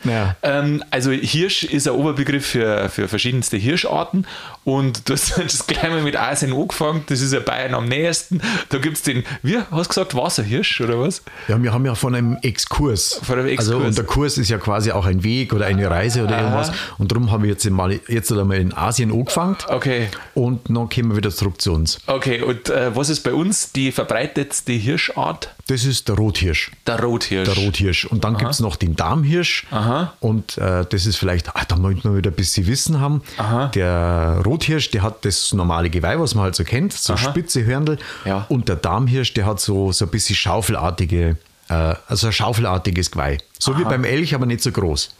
Naja. 0.03 0.35
Ähm, 0.43 0.83
also 0.91 1.11
Hirsch 1.11 1.63
ist 1.63 1.87
ein 1.87 1.93
Oberbegriff 1.93 2.45
für, 2.45 2.89
für 2.89 3.07
verschiedenste 3.07 3.57
Hirscharten 3.57 4.25
und 4.69 5.09
du 5.09 5.13
hast 5.13 5.37
das 5.43 5.65
gleich 5.65 5.89
mal 5.89 6.01
mit 6.03 6.15
Asien 6.15 6.53
angefangen, 6.53 7.03
das 7.07 7.21
ist 7.21 7.33
ja 7.33 7.39
Bayern 7.39 7.73
am 7.73 7.85
nächsten. 7.85 8.39
Da 8.69 8.77
gibt 8.77 8.97
es 8.97 9.03
den, 9.03 9.23
wie 9.41 9.57
hast 9.57 9.71
du 9.71 9.89
gesagt, 9.89 10.15
Wasserhirsch 10.15 10.81
oder 10.81 10.99
was? 10.99 11.23
Ja, 11.47 11.61
wir 11.61 11.73
haben 11.73 11.85
ja 11.85 11.95
von 11.95 12.13
einem 12.13 12.37
Exkurs. 12.43 13.19
Von 13.23 13.39
einem 13.39 13.47
Exkurs. 13.47 13.73
Also, 13.73 13.85
und 13.85 13.97
der 13.97 14.05
Kurs 14.05 14.37
ist 14.37 14.49
ja 14.49 14.59
quasi 14.59 14.91
auch 14.91 15.05
ein 15.05 15.23
Weg 15.23 15.53
oder 15.53 15.65
eine 15.65 15.89
Reise 15.89 16.23
oder 16.23 16.35
Aha. 16.35 16.41
irgendwas. 16.41 16.71
Und 16.99 17.11
darum 17.11 17.31
haben 17.31 17.43
wir 17.43 17.49
jetzt 17.49 17.67
mal, 17.69 17.99
jetzt 18.07 18.31
einmal 18.31 18.57
in 18.57 18.73
Asien 18.73 19.11
angefangen. 19.11 19.57
Okay. 19.67 20.09
Und 20.35 20.69
dann 20.69 20.89
kommen 20.89 21.09
wir 21.09 21.17
wieder 21.17 21.31
zurück 21.31 21.59
zu 21.59 21.73
uns. 21.73 21.99
Okay, 22.05 22.41
und 22.41 22.69
äh, 22.69 22.95
was 22.95 23.09
ist 23.09 23.23
bei 23.23 23.33
uns 23.33 23.71
die 23.71 23.91
verbreitetste 23.91 24.73
Hirschart? 24.73 25.49
Das 25.69 25.85
ist 25.85 26.07
der 26.07 26.15
Rothirsch. 26.15 26.71
Der 26.87 26.99
Rothirsch. 26.99 27.47
Der 27.47 27.63
Rothirsch. 27.63 28.05
Und 28.05 28.23
dann 28.23 28.37
gibt 28.37 28.49
es 28.49 28.59
noch 28.59 28.75
den 28.75 28.95
Darmhirsch. 28.95 29.67
Aha. 29.69 30.13
Und 30.19 30.57
äh, 30.57 30.83
das 30.89 31.05
ist 31.05 31.17
vielleicht, 31.17 31.55
ah, 31.55 31.63
da 31.67 31.75
möchten 31.75 32.09
wir 32.09 32.17
wieder 32.17 32.31
ein 32.31 32.35
bisschen 32.35 32.65
Wissen 32.65 32.99
haben. 32.99 33.21
Aha. 33.37 33.67
Der 33.67 34.41
Rothirsch, 34.43 34.58
der 34.59 35.01
hat 35.01 35.25
das 35.25 35.53
normale 35.53 35.89
Geweih, 35.89 36.19
was 36.19 36.35
man 36.35 36.45
halt 36.45 36.55
so 36.55 36.63
kennt, 36.63 36.93
so 36.93 37.13
Aha. 37.13 37.29
spitze 37.29 37.65
Hörnl. 37.65 37.97
Ja. 38.25 38.45
Und 38.49 38.69
der 38.69 38.75
Darmhirsch, 38.75 39.33
der 39.33 39.45
hat 39.45 39.59
so, 39.59 39.91
so 39.91 40.05
ein 40.05 40.11
bisschen 40.11 40.35
schaufelartige, 40.35 41.37
äh, 41.69 41.95
also 42.07 42.27
ein 42.27 42.33
schaufelartiges 42.33 43.11
Geweih. 43.11 43.39
So 43.57 43.77
wie 43.77 43.83
beim 43.83 44.03
Elch, 44.03 44.35
aber 44.35 44.45
nicht 44.45 44.61
so 44.61 44.71
groß. 44.71 45.15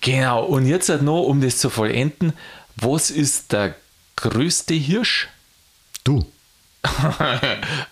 Genau, 0.00 0.44
und 0.44 0.66
jetzt 0.66 0.88
halt 0.88 1.02
noch, 1.02 1.22
um 1.22 1.40
das 1.40 1.58
zu 1.58 1.68
vollenden, 1.68 2.32
was 2.76 3.10
ist 3.10 3.52
der 3.52 3.74
größte 4.16 4.74
Hirsch? 4.74 5.28
Du. 6.04 6.24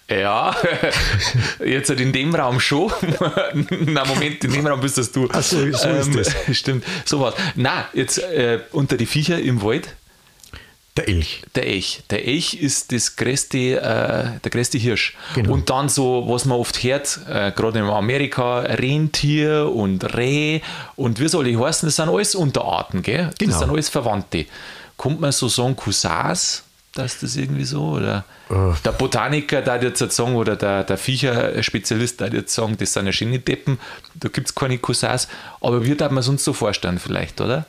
ja, 0.08 0.56
jetzt 1.64 1.90
halt 1.90 2.00
in 2.00 2.12
dem 2.12 2.34
Raum 2.34 2.58
schon. 2.58 2.90
Na 3.70 4.04
Moment, 4.06 4.42
in 4.44 4.52
dem 4.52 4.66
Raum 4.66 4.80
bist 4.80 4.96
das 4.96 5.12
du. 5.12 5.24
Ähm, 5.24 5.30
Ach 5.32 5.42
so, 5.42 5.58
so 5.72 5.88
ist 5.88 6.14
das. 6.14 6.56
Stimmt, 6.56 6.84
sowas. 7.04 7.34
Na, 7.54 7.86
jetzt 7.92 8.18
äh, 8.18 8.60
unter 8.72 8.96
die 8.96 9.04
Viecher 9.04 9.38
im 9.38 9.62
Wald, 9.62 9.94
Der 10.98 11.08
Elch. 11.08 11.42
der 11.54 11.66
Elch. 11.66 12.02
Der 12.10 12.26
Elch 12.26 12.54
ist 12.54 12.92
das 12.92 13.16
größte, 13.16 13.58
äh, 13.80 14.40
der 14.42 14.50
größte 14.50 14.78
Hirsch. 14.78 15.16
Genau. 15.34 15.52
Und 15.54 15.70
dann 15.70 15.88
so, 15.88 16.24
was 16.28 16.44
man 16.44 16.58
oft 16.58 16.82
hört, 16.82 17.20
äh, 17.28 17.52
gerade 17.52 17.78
in 17.78 17.84
Amerika, 17.86 18.58
Rentier 18.60 19.70
und 19.72 20.16
Reh 20.16 20.60
und 20.96 21.20
wie 21.20 21.28
soll 21.28 21.46
ich 21.48 21.58
heißen, 21.58 21.86
das 21.86 21.96
sind 21.96 22.08
alles 22.08 22.34
Unterarten, 22.34 23.02
gell? 23.02 23.30
Genau. 23.38 23.50
Das 23.50 23.60
sind 23.60 23.70
alles 23.70 23.88
Verwandte. 23.88 24.46
Kommt 24.96 25.20
man 25.20 25.30
so 25.32 25.48
sagen, 25.48 25.76
Cousins, 25.76 26.64
dass 26.94 27.20
das 27.20 27.36
irgendwie 27.36 27.64
so? 27.64 27.80
Oder 27.90 28.24
Äh. 28.50 28.72
der 28.84 28.92
Botaniker, 28.92 29.62
da 29.62 29.76
jetzt 29.76 30.00
sagen, 30.00 30.34
oder 30.34 30.56
der, 30.56 30.82
der 30.82 30.98
Viecher-Spezialist, 30.98 32.20
da 32.20 32.26
jetzt 32.26 32.52
sagen, 32.54 32.76
das 32.76 32.92
sind 32.92 33.06
ja 33.06 33.12
schöne 33.12 33.38
Deppen, 33.38 33.78
da 34.14 34.28
gibt 34.28 34.48
es 34.48 34.54
keine 34.54 34.78
Cousins. 34.78 35.28
Aber 35.60 35.84
wie 35.84 35.94
darf 35.94 36.10
man 36.10 36.22
es 36.22 36.28
uns 36.28 36.42
so 36.42 36.52
vorstellen, 36.52 36.98
vielleicht, 36.98 37.40
oder? 37.40 37.66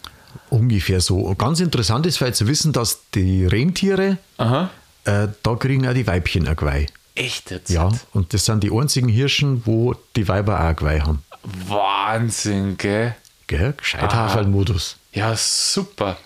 Ungefähr 0.49 1.01
so. 1.01 1.33
Ganz 1.35 1.59
interessant 1.59 2.05
ist 2.05 2.17
vielleicht 2.17 2.35
zu 2.35 2.47
wissen, 2.47 2.73
dass 2.73 3.01
die 3.13 3.45
Rentiere, 3.45 4.17
Aha. 4.37 4.69
äh, 5.05 5.27
da 5.43 5.55
kriegen 5.55 5.87
auch 5.87 5.93
die 5.93 6.07
Weibchen 6.07 6.47
ein 6.47 6.55
Geweih. 6.55 6.87
Echt 7.15 7.51
jetzt? 7.51 7.69
Ja, 7.69 7.91
und 8.13 8.33
das 8.33 8.45
sind 8.45 8.63
die 8.63 8.71
einzigen 8.71 9.09
Hirschen, 9.09 9.63
wo 9.65 9.95
die 10.15 10.27
Weiber 10.27 10.59
auch 10.59 10.65
ein 10.65 10.75
Geweih 10.75 11.01
haben. 11.01 11.23
Wahnsinn, 11.67 12.77
gell? 12.77 13.15
Gell? 13.47 13.73
Gescheithaferl-Modus. 13.77 14.97
Ja, 15.13 15.35
super. 15.35 16.17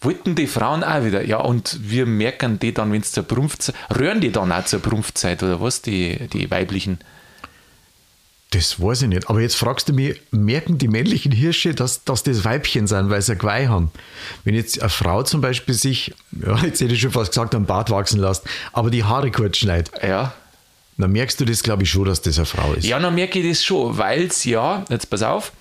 Wollten 0.00 0.34
die 0.34 0.46
Frauen 0.46 0.84
auch 0.84 1.04
wieder? 1.04 1.24
Ja, 1.24 1.38
und 1.38 1.78
wir 1.82 2.06
merken 2.06 2.58
die 2.58 2.72
dann, 2.72 2.92
wenn 2.92 3.00
es 3.00 3.12
zur 3.12 3.24
Brumpfzeit, 3.24 3.74
rühren 3.98 4.20
die 4.20 4.30
dann 4.30 4.52
auch 4.52 4.64
zur 4.64 4.78
Brumpfzeit 4.78 5.42
oder 5.42 5.60
was, 5.60 5.82
die, 5.82 6.28
die 6.28 6.50
weiblichen? 6.50 6.98
Das 8.50 8.80
weiß 8.80 9.02
ich 9.02 9.08
nicht. 9.08 9.28
Aber 9.28 9.40
jetzt 9.42 9.56
fragst 9.56 9.90
du 9.90 9.92
mich, 9.92 10.20
merken 10.30 10.78
die 10.78 10.88
männlichen 10.88 11.32
Hirsche, 11.32 11.74
dass, 11.74 12.04
dass 12.04 12.22
das 12.22 12.44
Weibchen 12.46 12.86
sind, 12.86 13.10
weil 13.10 13.20
sie 13.20 13.32
ein 13.32 13.38
Geweih 13.38 13.68
haben? 13.68 13.90
Wenn 14.44 14.54
jetzt 14.54 14.80
eine 14.80 14.88
Frau 14.88 15.22
zum 15.22 15.42
Beispiel 15.42 15.74
sich, 15.74 16.14
ja, 16.32 16.56
jetzt 16.64 16.80
hätte 16.80 16.94
ich 16.94 17.00
schon 17.02 17.10
fast 17.10 17.32
gesagt, 17.32 17.54
einen 17.54 17.66
Bart 17.66 17.90
wachsen 17.90 18.20
lässt, 18.20 18.44
aber 18.72 18.88
die 18.90 19.04
Haare 19.04 19.30
kurz 19.30 19.58
schneidet, 19.58 19.90
Ja. 20.02 20.32
dann 20.96 21.12
merkst 21.12 21.38
du 21.40 21.44
das, 21.44 21.62
glaube 21.62 21.82
ich, 21.82 21.90
schon, 21.90 22.06
dass 22.06 22.22
das 22.22 22.38
eine 22.38 22.46
Frau 22.46 22.72
ist. 22.72 22.86
Ja, 22.86 22.98
dann 22.98 23.14
merke 23.14 23.38
ich 23.38 23.48
das 23.50 23.62
schon, 23.62 23.98
weil 23.98 24.22
es 24.28 24.44
ja, 24.44 24.82
jetzt 24.88 25.10
pass 25.10 25.22
auf, 25.22 25.52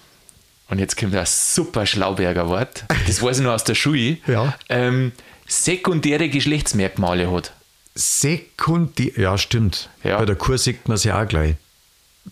und 0.69 0.79
jetzt 0.79 0.95
kommt 0.97 1.13
ein 1.13 1.25
super 1.25 1.85
Schlauberger 1.85 2.47
Wort, 2.47 2.85
das 3.05 3.21
weiß 3.21 3.39
ich 3.39 3.43
noch 3.43 3.51
aus 3.53 3.65
der 3.65 3.75
Schule, 3.75 4.17
Ja. 4.27 4.55
ähm, 4.69 5.11
sekundäre 5.45 6.29
Geschlechtsmerkmale 6.29 7.29
hat. 7.31 7.51
Sekundär, 7.95 9.11
ja, 9.17 9.37
stimmt. 9.37 9.89
Ja. 10.03 10.19
Bei 10.19 10.25
der 10.25 10.35
Kur 10.37 10.57
sieht 10.57 10.87
man 10.87 10.95
es 10.95 11.03
ja 11.03 11.21
auch 11.21 11.27
gleich. 11.27 11.55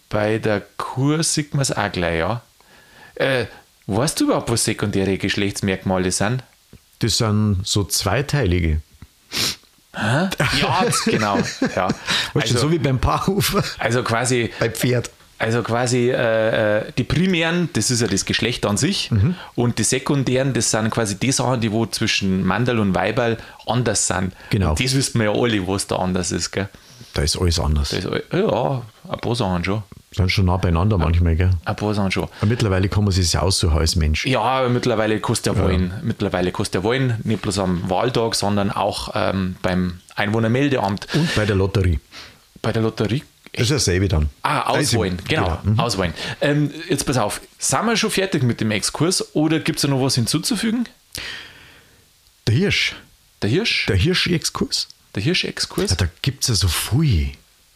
Bei 0.10 0.38
der 0.38 0.62
Kur 0.78 1.24
sieht 1.24 1.54
man 1.54 1.62
es 1.62 1.72
auch 1.72 1.92
gleich, 1.92 2.20
ja. 2.20 2.42
Äh, 3.16 3.46
weißt 3.88 4.20
du 4.20 4.26
überhaupt, 4.26 4.50
was 4.52 4.66
sekundäre 4.66 5.18
Geschlechtsmerkmale 5.18 6.12
sind? 6.12 6.44
Das 7.00 7.18
sind 7.18 7.62
so 7.64 7.84
zweiteilige. 7.84 8.82
Ja, 10.62 10.86
genau. 11.06 11.38
Ja. 11.76 11.88
Du, 12.34 12.42
so 12.42 12.56
Also, 12.56 12.72
wie 12.72 12.80
beim 12.80 13.00
Paarhufer 13.00 13.64
also 13.80 14.04
quasi, 14.04 14.52
bei 14.60 14.70
Pferd. 14.70 15.10
also 15.40 15.64
quasi 15.64 16.10
äh, 16.12 16.80
äh, 16.80 16.92
die 16.98 17.06
primären, 17.06 17.70
das 17.72 17.90
ist 17.92 18.02
ja 18.02 18.08
das 18.08 18.26
Geschlecht 18.26 18.66
an 18.66 18.76
sich, 18.76 19.10
und 19.56 19.80
die 19.80 19.84
sekundären, 19.84 20.54
das 20.54 20.72
sind 20.72 20.90
quasi 20.90 21.16
die 21.18 21.32
Sachen, 21.32 21.62
die 21.62 21.72
wo 21.72 21.86
zwischen 21.86 22.44
Mandel 22.44 22.80
und 22.80 22.94
Weiberl 22.94 23.38
anders 23.66 24.08
sind. 24.08 24.34
Genau. 24.50 24.72
Und 24.72 24.84
das 24.84 24.96
wissen 24.96 25.20
wir 25.22 25.32
ja 25.32 25.40
alle, 25.40 25.66
was 25.66 25.88
da 25.88 25.96
anders 25.96 26.34
ist. 26.34 26.52
Gell? 26.52 26.68
Da 27.16 27.22
ist 27.24 27.38
alles 27.40 27.60
anders. 27.60 27.92
Ist- 27.94 28.08
ja, 28.32 28.82
ein 29.10 29.20
paar 29.20 29.36
Sachen 29.36 29.64
schon. 29.64 29.82
Sind 30.12 30.30
schon 30.32 30.46
nah 30.46 30.58
beieinander 30.58 30.98
manchmal, 30.98 31.36
gell? 31.36 31.50
Ein 31.66 31.76
paar 31.76 31.94
Sachen 31.94 32.12
schon. 32.12 32.24
Aber 32.40 32.46
mittlerweile 32.46 32.88
kann 32.88 33.04
man 33.04 33.12
sich 33.12 33.32
das 33.32 33.42
aussuchen 33.42 33.78
als 33.78 33.96
Mensch. 33.96 34.26
Ja, 34.26 34.40
aber 34.42 34.70
mittlerweile 34.70 35.20
kostet 35.20 35.56
der 35.56 35.64
Wollen. 35.64 35.94
Mittlerweile 36.04 36.52
kostet 36.52 36.76
der 36.76 36.84
Wollen 36.84 37.20
nicht 37.24 37.42
bloß 37.42 37.60
am 37.60 37.90
Wahltag, 37.90 38.36
sondern 38.36 38.72
auch 38.72 39.10
ähm, 39.16 39.56
beim 39.62 40.00
Einwohnermeldeamt. 40.16 41.08
Und 41.16 41.36
bei 41.36 41.46
der 41.46 41.56
Lotterie. 41.56 42.00
Bei 42.62 42.72
der 42.72 42.82
Lotterie. 42.84 43.24
Das 43.54 43.64
ist 43.64 43.72
dasselbe 43.72 44.08
dann. 44.10 44.30
Ah, 44.42 44.62
auswählen, 44.68 45.18
genau, 45.28 45.58
Mhm. 45.64 45.80
auswählen. 45.80 46.14
Ähm, 46.42 46.72
jetzt 46.90 47.06
pass 47.06 47.18
auf, 47.18 47.40
sind 47.58 47.86
wir 47.86 47.96
schon 47.96 48.12
fertig 48.12 48.44
mit 48.44 48.60
dem 48.60 48.72
Exkurs 48.72 49.34
oder 49.34 49.60
gibt 49.60 49.80
es 49.80 49.88
noch 49.90 50.02
was 50.02 50.16
hinzuzufügen? 50.16 50.88
Der 52.48 52.56
Hirsch. 52.56 52.96
Der 53.42 53.50
Hirsch? 53.50 53.86
Der 53.88 53.96
Hirsch-Exkurs. 53.96 54.88
Der 55.16 55.24
Hirsch-Exkurs? 55.24 55.92
Ja, 55.92 55.96
da 55.96 56.08
gibt 56.22 56.44
es 56.44 56.50
ja 56.50 56.56
so 56.56 56.68
viel. 56.68 57.32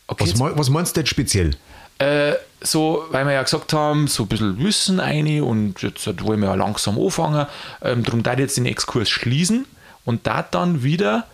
Okay, 0.07 0.23
was, 0.23 0.29
jetzt- 0.29 0.39
mei- 0.39 0.51
was 0.55 0.69
meinst 0.69 0.95
du 0.95 1.01
jetzt 1.01 1.09
speziell? 1.09 1.55
Äh, 1.99 2.33
so, 2.61 3.05
weil 3.11 3.25
wir 3.25 3.33
ja 3.33 3.43
gesagt 3.43 3.73
haben, 3.73 4.07
so 4.07 4.23
ein 4.23 4.27
bisschen 4.27 4.63
Wissen 4.63 4.99
ein 4.99 5.41
und 5.41 5.81
jetzt 5.81 6.05
wollen 6.23 6.39
wir 6.41 6.47
ja 6.49 6.55
langsam 6.55 6.97
anfangen. 6.99 7.45
Ähm, 7.81 8.03
darum 8.03 8.23
da 8.23 8.33
jetzt 8.35 8.57
den 8.57 8.65
Exkurs 8.65 9.09
schließen 9.09 9.65
und 10.05 10.25
da 10.27 10.41
dann 10.43 10.83
wieder 10.83 11.25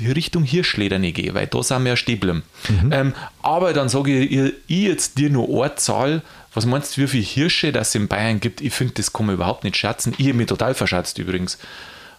Richtung 0.00 0.44
Hirschlederne 0.44 1.12
gehen, 1.12 1.34
weil 1.34 1.46
da 1.48 1.62
sind 1.62 1.82
wir 1.84 1.90
ja 1.90 1.96
stehen 1.96 2.20
geblieben. 2.20 2.42
Ähm, 2.92 3.12
aber 3.42 3.72
dann 3.72 3.88
sage 3.88 4.18
ich, 4.20 4.30
ihr- 4.30 4.52
ich 4.68 4.82
jetzt 4.84 5.18
dir 5.18 5.30
nur 5.30 5.48
eine 5.64 5.74
Zahl. 5.76 6.22
Was 6.54 6.64
meinst 6.66 6.96
du, 6.96 7.02
wie 7.02 7.06
viele 7.08 7.22
Hirsche 7.24 7.72
das 7.72 7.94
in 7.94 8.08
Bayern 8.08 8.40
gibt? 8.40 8.60
Ich 8.60 8.72
finde, 8.72 8.94
das 8.94 9.12
kann 9.12 9.26
man 9.26 9.34
überhaupt 9.34 9.64
nicht 9.64 9.76
schätzen. 9.76 10.14
Ich 10.18 10.26
habe 10.26 10.34
mich 10.36 10.46
total 10.46 10.74
verschätzt 10.74 11.18
übrigens. 11.18 11.58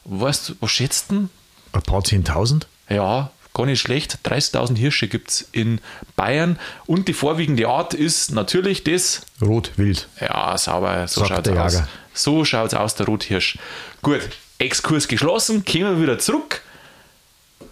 Weißt 0.05 0.49
du, 0.49 0.53
was 0.59 0.71
schätzt 0.71 1.11
du? 1.11 1.29
Ein 1.73 1.81
paar 1.81 2.03
Zehntausend? 2.03 2.67
Ja, 2.91 3.31
gar 3.53 3.65
nicht 3.65 3.81
schlecht. 3.81 4.19
30.000 4.25 4.77
Hirsche 4.77 5.07
gibt 5.07 5.29
es 5.29 5.49
in 5.51 5.79
Bayern. 6.15 6.59
Und 6.85 7.07
die 7.07 7.13
vorwiegende 7.13 7.67
Art 7.67 7.93
ist 7.93 8.31
natürlich 8.31 8.83
das. 8.83 9.21
Rot, 9.41 9.71
wild. 9.77 10.07
Ja, 10.19 10.57
sauber, 10.57 11.07
so 11.07 11.25
schaut 11.25 11.47
es 11.47 11.57
aus. 11.57 11.83
So 12.13 12.45
schaut 12.45 12.73
aus, 12.73 12.95
der 12.95 13.05
Rothirsch. 13.05 13.57
Gut, 14.01 14.21
Exkurs 14.57 15.07
geschlossen, 15.07 15.65
kommen 15.65 15.97
wir 15.97 16.01
wieder 16.01 16.19
zurück 16.19 16.61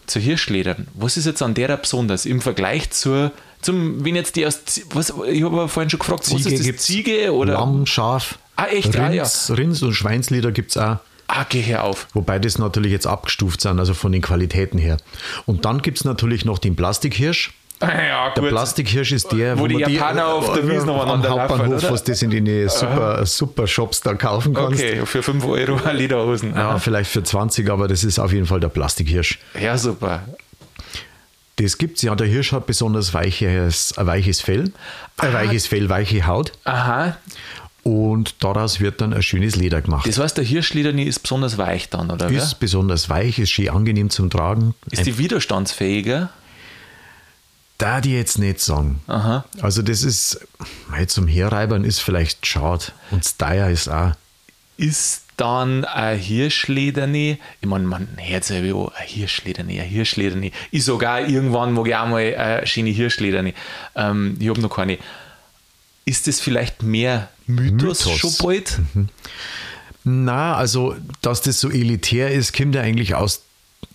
zur 0.08 0.22
Hirschledern. 0.22 0.88
Was 0.94 1.18
ist 1.18 1.26
jetzt 1.26 1.42
an 1.42 1.54
der 1.54 1.76
besonders 1.78 2.26
im 2.26 2.42
Vergleich 2.42 2.90
zur, 2.92 3.32
zum, 3.62 4.04
wenn 4.04 4.16
jetzt 4.16 4.36
die 4.36 4.46
aus, 4.46 4.62
was, 4.92 5.14
ich 5.28 5.44
habe 5.44 5.68
vorhin 5.68 5.90
schon 5.90 6.00
gefragt, 6.00 6.32
was 6.32 6.46
ist 6.46 6.68
das, 6.68 6.78
Ziege 6.78 7.34
oder? 7.34 7.54
Lamm, 7.54 7.86
Schaf. 7.86 8.40
Ah, 8.56 8.68
echt? 8.68 8.98
Ah, 8.98 9.12
ja. 9.12 9.28
Rins 9.50 9.82
und 9.84 9.94
Schweinsleder 9.94 10.52
gibt 10.52 10.72
es 10.72 10.78
auch. 10.78 10.98
Ah, 11.32 11.46
geh 11.48 11.62
her 11.62 11.84
auf. 11.84 12.08
Wobei 12.14 12.40
das 12.40 12.58
natürlich 12.58 12.92
jetzt 12.92 13.06
abgestuft 13.06 13.62
sind, 13.62 13.80
also 13.80 13.94
von 13.94 14.12
den 14.12 14.22
Qualitäten 14.24 14.80
her. 14.80 14.98
Und 15.46 15.64
dann 15.64 15.82
gibt 15.84 16.00
es 16.00 16.04
natürlich 16.04 16.44
noch 16.44 16.58
den 16.58 16.76
Plastikhirsch. 16.76 17.54
Ja, 17.82 18.32
Der. 18.32 18.42
Plastikhirsch 18.42 19.12
ist 19.14 19.32
der, 19.32 19.58
Wo 19.58 19.68
die 19.68 19.76
man 19.76 19.90
Japaner 19.92 20.28
auf 20.28 20.52
der 20.54 20.68
Wiesn 20.68 20.90
am 20.90 20.96
umeinander 20.96 21.30
laufen, 21.30 21.42
Hauptbahnhof, 21.50 21.84
oder? 21.84 21.92
was 21.92 22.04
das 22.04 22.22
in 22.24 22.32
den 22.32 22.68
super, 22.70 23.26
super 23.26 23.68
Shops 23.68 24.02
da 24.02 24.16
kaufen 24.16 24.54
kannst. 24.54 24.82
Okay, 24.84 25.06
für 25.06 25.24
5 25.24 25.46
Euro 25.46 25.80
Lederhosen. 25.92 26.56
Ja, 26.56 26.78
vielleicht 26.80 27.10
für 27.12 27.24
20, 27.24 27.70
aber 27.70 27.88
das 27.88 28.04
ist 28.04 28.20
auf 28.20 28.34
jeden 28.34 28.48
Fall 28.48 28.60
der 28.60 28.70
Plastikhirsch. 28.70 29.40
Ja, 29.62 29.78
super. 29.78 30.24
Das 31.56 31.78
gibt's 31.78 32.02
ja. 32.02 32.16
Der 32.16 32.28
Hirsch 32.28 32.52
hat 32.54 32.66
besonders 32.68 33.14
weiches, 33.14 33.98
ein 33.98 34.08
weiches 34.08 34.42
Fell, 34.42 34.72
ein 35.18 35.34
weiches 35.34 35.68
Fell, 35.68 35.90
weiche 35.90 36.26
Haut 36.26 36.54
Aha, 36.64 37.18
und 37.90 38.44
daraus 38.44 38.80
wird 38.80 39.02
dann 39.02 39.14
ein 39.14 39.24
schönes 39.24 39.56
Leder 39.56 39.82
gemacht. 39.82 40.08
das 40.08 40.20
heißt, 40.20 40.38
der 40.38 40.44
Hirschlederni 40.44 41.04
ist 41.04 41.20
besonders 41.20 41.58
weich 41.58 41.90
dann, 41.90 42.12
oder? 42.12 42.30
ist 42.30 42.44
Ist, 42.44 42.60
besonders 42.60 43.10
weich, 43.10 43.40
ist 43.40 43.50
schön 43.50 43.70
angenehm 43.70 44.10
zum 44.10 44.30
Tragen. 44.30 44.76
ist 44.92 45.06
die 45.06 45.18
widerstandsfähiger? 45.18 46.30
Da 47.80 48.02
die 48.02 48.14
jetzt 48.14 48.38
nicht 48.38 48.60
sagen. 48.60 49.02
Aha. 49.08 49.46
Also 49.62 49.82
das 49.82 50.04
ist, 50.04 50.46
zum 51.08 51.28
Herreibern 51.28 51.84
ist 51.84 52.00
vielleicht 52.00 52.46
schade 52.46 52.86
und 53.10 53.24
das 53.24 53.38
teuer 53.38 53.70
ist 53.70 53.88
auch. 53.88 54.12
Ist 54.78 55.24
dann 55.38 55.86
ein 55.86 56.20
Hirschlederni, 56.20 57.40
ich 57.62 57.68
meine, 57.68 57.86
man 57.86 58.08
hört 58.18 58.44
sich 58.44 58.64
ja 58.64 58.76
ein 58.76 59.08
Hirschlederni, 59.08 59.80
ein 59.80 59.88
Hirschlederni. 59.88 60.52
Ich 60.72 60.84
sogar 60.84 61.22
irgendwann 61.28 61.72
mag 61.72 61.88
ich 61.88 61.96
auch 61.96 62.08
mal 62.08 62.36
eine 62.36 62.68
schöne 62.68 62.90
Hirschlederni. 62.90 63.54
Ähm, 63.96 64.36
ich 64.40 64.50
habe 64.50 64.62
noch 64.62 64.76
keine. 64.76 64.98
Ist 66.10 66.28
das 66.28 66.40
vielleicht 66.40 66.82
mehr 66.82 67.30
Mythos, 67.46 68.04
Mythos. 68.04 68.18
schon 68.18 68.32
bald? 68.40 68.80
Na, 70.04 70.56
also, 70.56 70.96
dass 71.22 71.44
das 71.44 71.60
so 71.60 71.70
elitär 71.70 72.32
ist, 72.32 72.58
kommt 72.58 72.74
ja 72.74 72.82
eigentlich 72.82 73.14
aus, 73.14 73.44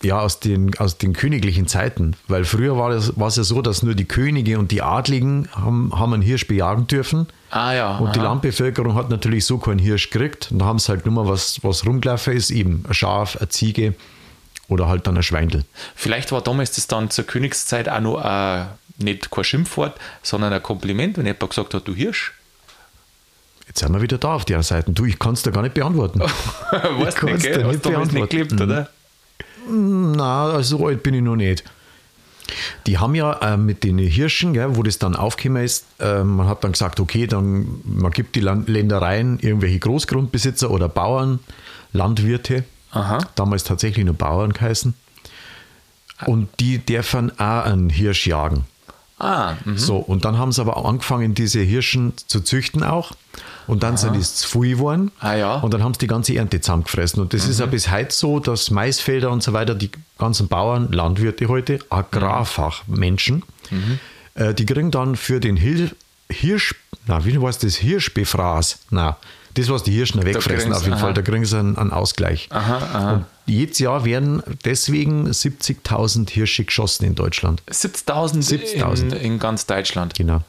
ja, 0.00 0.20
aus, 0.20 0.38
den, 0.38 0.78
aus 0.78 0.96
den 0.96 1.12
königlichen 1.12 1.66
Zeiten. 1.66 2.14
Weil 2.28 2.44
früher 2.44 2.76
war 2.76 2.90
es, 2.90 3.18
war 3.18 3.26
es 3.26 3.34
ja 3.34 3.42
so, 3.42 3.62
dass 3.62 3.82
nur 3.82 3.96
die 3.96 4.04
Könige 4.04 4.60
und 4.60 4.70
die 4.70 4.80
Adligen 4.80 5.48
haben, 5.50 5.92
haben 5.98 6.14
einen 6.14 6.22
Hirsch 6.22 6.46
bejagen 6.46 6.86
dürfen. 6.86 7.26
Ah 7.50 7.72
ja. 7.72 7.96
Und 7.96 8.14
die 8.14 8.20
aha. 8.20 8.28
Landbevölkerung 8.28 8.94
hat 8.94 9.10
natürlich 9.10 9.44
so 9.44 9.58
keinen 9.58 9.80
Hirsch 9.80 10.10
gekriegt. 10.10 10.52
Und 10.52 10.60
da 10.60 10.66
haben 10.66 10.78
sie 10.78 10.90
halt 10.90 11.06
nur 11.06 11.14
mal 11.14 11.28
was, 11.28 11.64
was 11.64 11.84
rumgelaufen 11.84 12.32
ist, 12.34 12.52
eben 12.52 12.84
ein 12.88 12.94
Schaf, 12.94 13.38
eine 13.38 13.48
Ziege 13.48 13.96
oder 14.68 14.86
halt 14.86 15.08
dann 15.08 15.16
ein 15.16 15.24
Schweindel. 15.24 15.64
Vielleicht 15.96 16.30
war 16.30 16.42
damals 16.42 16.76
das 16.76 16.86
dann 16.86 17.10
zur 17.10 17.24
Königszeit 17.24 17.88
auch 17.88 18.00
noch 18.00 18.18
ein, 18.18 18.68
nicht 18.98 19.30
kein 19.30 19.44
Schimpfwort, 19.44 19.98
sondern 20.22 20.52
ein 20.52 20.62
Kompliment, 20.62 21.16
wenn 21.16 21.26
jemand 21.26 21.50
gesagt 21.50 21.74
hat, 21.74 21.86
du 21.86 21.94
Hirsch. 21.94 22.32
Jetzt 23.66 23.80
sind 23.80 23.92
wir 23.92 24.02
wieder 24.02 24.18
da 24.18 24.34
auf 24.34 24.44
der 24.44 24.62
Seite. 24.62 24.92
Du, 24.92 25.04
ich 25.04 25.18
kann 25.18 25.34
es 25.34 25.42
dir 25.42 25.52
gar 25.52 25.62
nicht 25.62 25.74
beantworten. 25.74 26.20
weißt 26.70 27.22
nicht, 27.22 27.44
dir 27.44 27.50
gell? 27.50 27.64
Hast 27.64 27.72
nicht 27.72 27.72
nicht 27.72 27.82
beantworten. 27.82 28.24
Mhm. 28.24 28.28
gelebt, 28.28 28.60
oder? 28.60 28.88
Na, 29.68 30.50
also 30.50 30.78
so 30.78 30.86
alt 30.86 31.02
bin 31.02 31.14
ich 31.14 31.22
noch 31.22 31.36
nicht. 31.36 31.64
Die 32.86 32.98
haben 32.98 33.14
ja 33.14 33.32
äh, 33.40 33.56
mit 33.56 33.84
den 33.84 33.96
Hirschen, 33.96 34.52
gell, 34.52 34.76
wo 34.76 34.82
das 34.82 34.98
dann 34.98 35.16
aufgekommen 35.16 35.64
ist, 35.64 35.86
äh, 35.98 36.22
man 36.22 36.46
hat 36.46 36.62
dann 36.62 36.72
gesagt, 36.72 37.00
okay, 37.00 37.26
dann 37.26 37.80
man 37.84 38.10
gibt 38.12 38.36
die 38.36 38.40
Land 38.40 38.68
Ländereien 38.68 39.38
irgendwelche 39.40 39.78
Großgrundbesitzer 39.78 40.70
oder 40.70 40.90
Bauern, 40.90 41.38
Landwirte, 41.92 42.64
Aha. 42.90 43.18
damals 43.34 43.64
tatsächlich 43.64 44.04
nur 44.04 44.14
Bauern 44.14 44.52
geheißen. 44.52 44.92
Und 46.26 46.48
die 46.60 46.78
dürfen 46.78 47.32
auch 47.40 47.64
einen 47.64 47.88
Hirsch 47.88 48.26
jagen. 48.26 48.66
Ah, 49.18 49.54
mhm. 49.64 49.78
So, 49.78 49.96
und 49.96 50.24
dann 50.24 50.38
haben 50.38 50.50
sie 50.52 50.60
aber 50.60 50.84
angefangen, 50.84 51.34
diese 51.34 51.60
Hirschen 51.60 52.12
zu 52.26 52.40
züchten 52.40 52.82
auch. 52.82 53.12
und 53.66 53.82
dann 53.82 53.96
sind 53.96 54.16
es 54.16 54.34
zu 54.36 54.48
viel 54.60 54.74
geworden 54.76 55.10
Ah, 55.20 55.34
ja. 55.34 55.54
und 55.60 55.72
dann 55.72 55.82
haben 55.82 55.94
sie 55.94 56.00
die 56.00 56.06
ganze 56.08 56.34
Ernte 56.36 56.60
zusammengefressen. 56.60 57.22
Und 57.22 57.32
das 57.32 57.46
ist 57.48 57.60
ja 57.60 57.66
bis 57.66 57.90
heute 57.90 58.12
so, 58.12 58.40
dass 58.40 58.70
Maisfelder 58.70 59.30
und 59.30 59.42
so 59.42 59.52
weiter, 59.52 59.74
die 59.74 59.90
ganzen 60.18 60.48
Bauern, 60.48 60.90
Landwirte 60.92 61.46
heute, 61.48 61.78
Agrarfachmenschen, 61.90 63.42
äh, 64.34 64.54
die 64.54 64.66
kriegen 64.66 64.90
dann 64.90 65.16
für 65.16 65.40
den 65.40 65.56
Hil 65.56 65.90
Hirsch, 66.30 66.74
na, 67.06 67.24
wie 67.24 67.38
heißt 67.38 67.62
das? 67.64 67.76
Hirschbefraß. 67.76 68.78
Na, 68.90 69.18
das, 69.54 69.68
was 69.68 69.82
die 69.84 69.92
Hirschen 69.92 70.24
wegfressen, 70.24 70.72
auf 70.72 70.82
jeden 70.82 70.94
aha. 70.94 71.00
Fall, 71.00 71.14
da 71.14 71.22
kriegen 71.22 71.44
sie 71.44 71.58
einen, 71.58 71.76
einen 71.78 71.92
Ausgleich. 71.92 72.48
Und 72.50 73.24
jedes 73.46 73.78
Jahr 73.78 74.04
werden 74.04 74.42
deswegen 74.64 75.28
70.000 75.28 76.30
Hirsche 76.30 76.64
geschossen 76.64 77.04
in 77.04 77.14
Deutschland. 77.14 77.62
70.000 77.70 78.34
in, 78.34 78.42
70.000. 78.42 79.14
in 79.14 79.38
ganz 79.38 79.66
Deutschland. 79.66 80.14
Genau. 80.14 80.42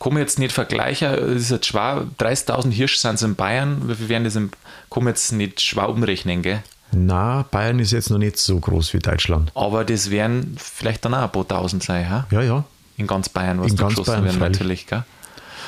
Kann 0.00 0.12
man 0.12 0.22
jetzt 0.22 0.38
nicht 0.38 0.52
vergleichen, 0.52 1.10
das 1.10 1.42
ist 1.42 1.50
jetzt 1.50 1.66
schwer. 1.66 2.06
30.000 2.18 2.70
Hirsch 2.70 2.98
sind 2.98 3.16
es 3.16 3.22
in 3.22 3.34
Bayern. 3.34 3.92
Viel 3.96 4.08
werden 4.08 4.24
das 4.24 4.36
in, 4.36 4.50
kann 4.90 5.04
man 5.04 5.12
jetzt 5.14 5.32
nicht 5.32 5.60
schwer 5.60 5.88
umrechnen, 5.88 6.42
gell? 6.42 6.62
Na, 6.92 7.44
Bayern 7.50 7.80
ist 7.80 7.90
jetzt 7.90 8.08
noch 8.10 8.18
nicht 8.18 8.38
so 8.38 8.58
groß 8.60 8.94
wie 8.94 8.98
Deutschland. 9.00 9.50
Aber 9.54 9.84
das 9.84 10.10
werden 10.10 10.56
vielleicht 10.58 11.04
dann 11.04 11.14
auch 11.14 11.22
ein 11.22 11.32
paar 11.32 11.46
Tausend 11.46 11.82
sein, 11.82 12.08
ha? 12.08 12.26
Ja, 12.30 12.42
ja. 12.42 12.64
In 12.96 13.06
ganz 13.06 13.28
Bayern, 13.28 13.60
was 13.60 13.72
In 13.72 13.76
ganz 13.76 13.90
geschossen 13.90 14.10
Bayern, 14.12 14.24
werden, 14.24 14.38
freilich. 14.38 14.58
natürlich, 14.58 14.86
gell? 14.86 15.04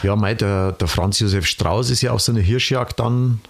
Ja, 0.03 0.17
mei, 0.17 0.35
der, 0.35 0.73
der 0.73 0.89
Franz 0.89 1.19
Josef 1.21 1.47
Strauß 1.47 1.91
ist 1.91 2.03
ja 2.03 2.13
auf 2.13 2.21
so 2.21 2.33
einer 2.33 2.41
Hirschjagd 2.41 2.99
dann 2.99 3.41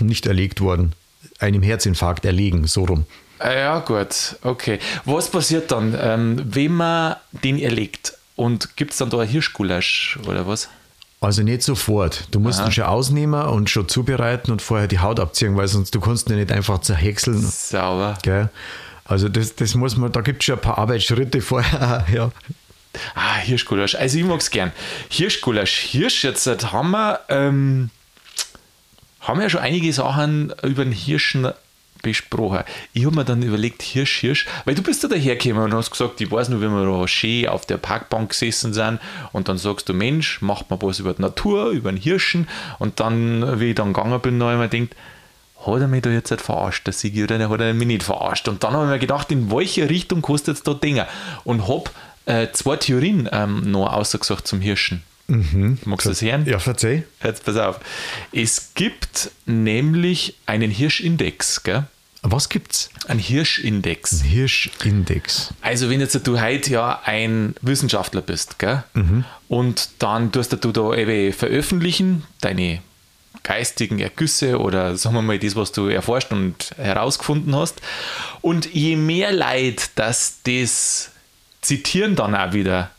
nicht 0.00 0.26
erlegt 0.26 0.60
worden. 0.60 0.92
Einem 1.38 1.62
Herzinfarkt 1.62 2.24
erlegen, 2.24 2.66
so 2.66 2.84
rum. 2.84 3.06
Ah, 3.38 3.52
Ja, 3.52 3.78
gut, 3.80 4.36
okay. 4.42 4.78
Was 5.04 5.30
passiert 5.30 5.70
dann, 5.70 5.96
ähm, 6.00 6.42
wenn 6.44 6.72
man 6.72 7.16
den 7.44 7.58
erlegt? 7.58 8.14
Und 8.34 8.76
gibt 8.76 8.92
es 8.92 8.98
dann 8.98 9.10
da 9.10 9.18
ein 9.20 9.28
Hirschgulasch 9.28 10.18
oder 10.26 10.46
was? 10.46 10.68
Also 11.20 11.42
nicht 11.42 11.62
sofort. 11.64 12.28
Du 12.30 12.38
musst 12.38 12.60
ihn 12.60 12.70
schon 12.70 12.84
ausnehmen 12.84 13.42
und 13.46 13.68
schon 13.70 13.88
zubereiten 13.88 14.52
und 14.52 14.62
vorher 14.62 14.86
die 14.86 15.00
Haut 15.00 15.18
abziehen, 15.18 15.56
weil 15.56 15.66
sonst 15.66 15.92
du 15.94 16.00
kannst 16.00 16.28
ihn 16.30 16.36
nicht 16.36 16.52
einfach 16.52 16.80
zerhäckseln. 16.80 17.40
Sauber. 17.42 18.16
Gell? 18.22 18.50
Also 19.04 19.28
das, 19.28 19.56
das 19.56 19.74
muss 19.74 19.96
man, 19.96 20.12
da 20.12 20.20
gibt 20.20 20.42
es 20.42 20.46
schon 20.46 20.54
ein 20.56 20.60
paar 20.60 20.78
Arbeitsschritte 20.78 21.40
vorher. 21.40 22.06
Ja. 22.12 22.30
Ah, 23.14 23.36
Hirschgulasch. 23.36 23.94
Also 23.94 24.18
ich 24.18 24.24
mag 24.24 24.40
es 24.40 24.50
gern. 24.50 24.72
Hirschgulasch. 25.08 25.78
Hirsch, 25.78 26.24
jetzt 26.24 26.46
halt 26.46 26.72
haben 26.72 26.90
wir, 26.90 27.20
ähm, 27.28 27.90
haben 29.20 29.38
wir 29.38 29.44
ja 29.44 29.50
schon 29.50 29.60
einige 29.60 29.92
Sachen 29.92 30.52
über 30.62 30.84
den 30.84 30.92
Hirschen 30.92 31.52
besprochen. 32.02 32.64
Ich 32.92 33.04
habe 33.04 33.16
mir 33.16 33.24
dann 33.24 33.42
überlegt, 33.42 33.82
Hirsch, 33.82 34.18
Hirsch, 34.20 34.46
weil 34.64 34.74
du 34.74 34.82
bist 34.82 35.02
da 35.04 35.08
dahergekommen 35.08 35.64
und 35.64 35.74
hast 35.74 35.90
gesagt, 35.90 36.20
ich 36.20 36.30
weiß 36.30 36.48
nur, 36.48 36.60
wenn 36.60 36.70
wir 36.70 36.84
da 36.84 37.08
schön 37.08 37.48
auf 37.48 37.66
der 37.66 37.76
Parkbank 37.76 38.30
gesessen 38.30 38.72
sind 38.72 39.00
und 39.32 39.48
dann 39.48 39.58
sagst 39.58 39.88
du, 39.88 39.94
Mensch, 39.94 40.40
macht 40.40 40.70
mal 40.70 40.78
was 40.80 41.00
über 41.00 41.14
die 41.14 41.22
Natur, 41.22 41.70
über 41.70 41.90
den 41.90 42.00
Hirschen 42.00 42.48
und 42.78 43.00
dann, 43.00 43.60
wie 43.60 43.70
ich 43.70 43.74
dann 43.74 43.92
gegangen 43.92 44.20
bin, 44.20 44.42
habe 44.42 44.52
ich 44.52 44.58
mir 44.58 44.68
gedacht, 44.68 44.96
hat 45.66 45.80
er 45.80 45.88
mich 45.88 46.02
da 46.02 46.10
jetzt 46.10 46.40
verarscht, 46.40 46.86
der 46.86 46.92
Sigi, 46.92 47.24
oder 47.24 47.48
hat 47.48 47.60
er 47.60 47.74
mich 47.74 47.86
nicht 47.86 48.04
verarscht? 48.04 48.48
Und 48.48 48.62
dann 48.62 48.74
habe 48.74 48.84
ich 48.84 48.90
mir 48.90 48.98
gedacht, 48.98 49.30
in 49.32 49.50
welche 49.50 49.90
Richtung 49.90 50.22
kostet 50.22 50.56
es 50.56 50.62
da 50.62 50.72
Dinge? 50.74 51.06
Und 51.44 51.66
habe 51.66 51.90
äh, 52.28 52.52
zwei 52.52 52.76
Theorien 52.76 53.28
ähm, 53.32 53.70
noch 53.70 53.92
ausgesagt 53.92 54.46
zum 54.46 54.60
Hirschen. 54.60 55.02
Magst 55.84 56.06
du 56.06 56.10
das 56.10 56.22
hören? 56.22 56.46
Ja, 56.46 56.58
verzeih. 56.58 57.04
Jetzt 57.22 57.44
pass 57.44 57.56
auf. 57.56 57.80
Es 58.32 58.72
gibt 58.74 59.30
nämlich 59.44 60.36
einen 60.46 60.70
Hirschindex, 60.70 61.62
gell? 61.62 61.84
Was 62.22 62.48
gibt's? 62.48 62.90
Ein 63.06 63.18
Hirschindex. 63.18 64.22
Hirschindex. 64.22 65.54
Also 65.60 65.90
wenn 65.90 66.00
jetzt 66.00 66.26
du 66.26 66.40
heute 66.40 66.70
ja 66.72 67.00
ein 67.04 67.54
Wissenschaftler 67.60 68.22
bist, 68.22 68.58
gell? 68.58 68.84
Und 69.48 69.90
dann 69.98 70.32
tust 70.32 70.52
du 70.64 70.72
da 70.72 70.94
eben 70.94 71.32
veröffentlichen, 71.32 72.24
deine 72.40 72.80
geistigen 73.42 73.98
Ergüsse 73.98 74.58
oder 74.58 74.96
sagen 74.96 75.14
wir 75.14 75.22
mal 75.22 75.38
das, 75.38 75.56
was 75.56 75.72
du 75.72 75.86
erforscht 75.88 76.32
und 76.32 76.72
herausgefunden 76.76 77.54
hast. 77.54 77.80
Und 78.40 78.72
je 78.74 78.96
mehr 78.96 79.30
Leid, 79.30 79.90
dass 79.94 80.38
das 80.42 81.10
zitieren 81.62 82.16
dann 82.16 82.34
auch 82.34 82.52
wieder, 82.52 82.90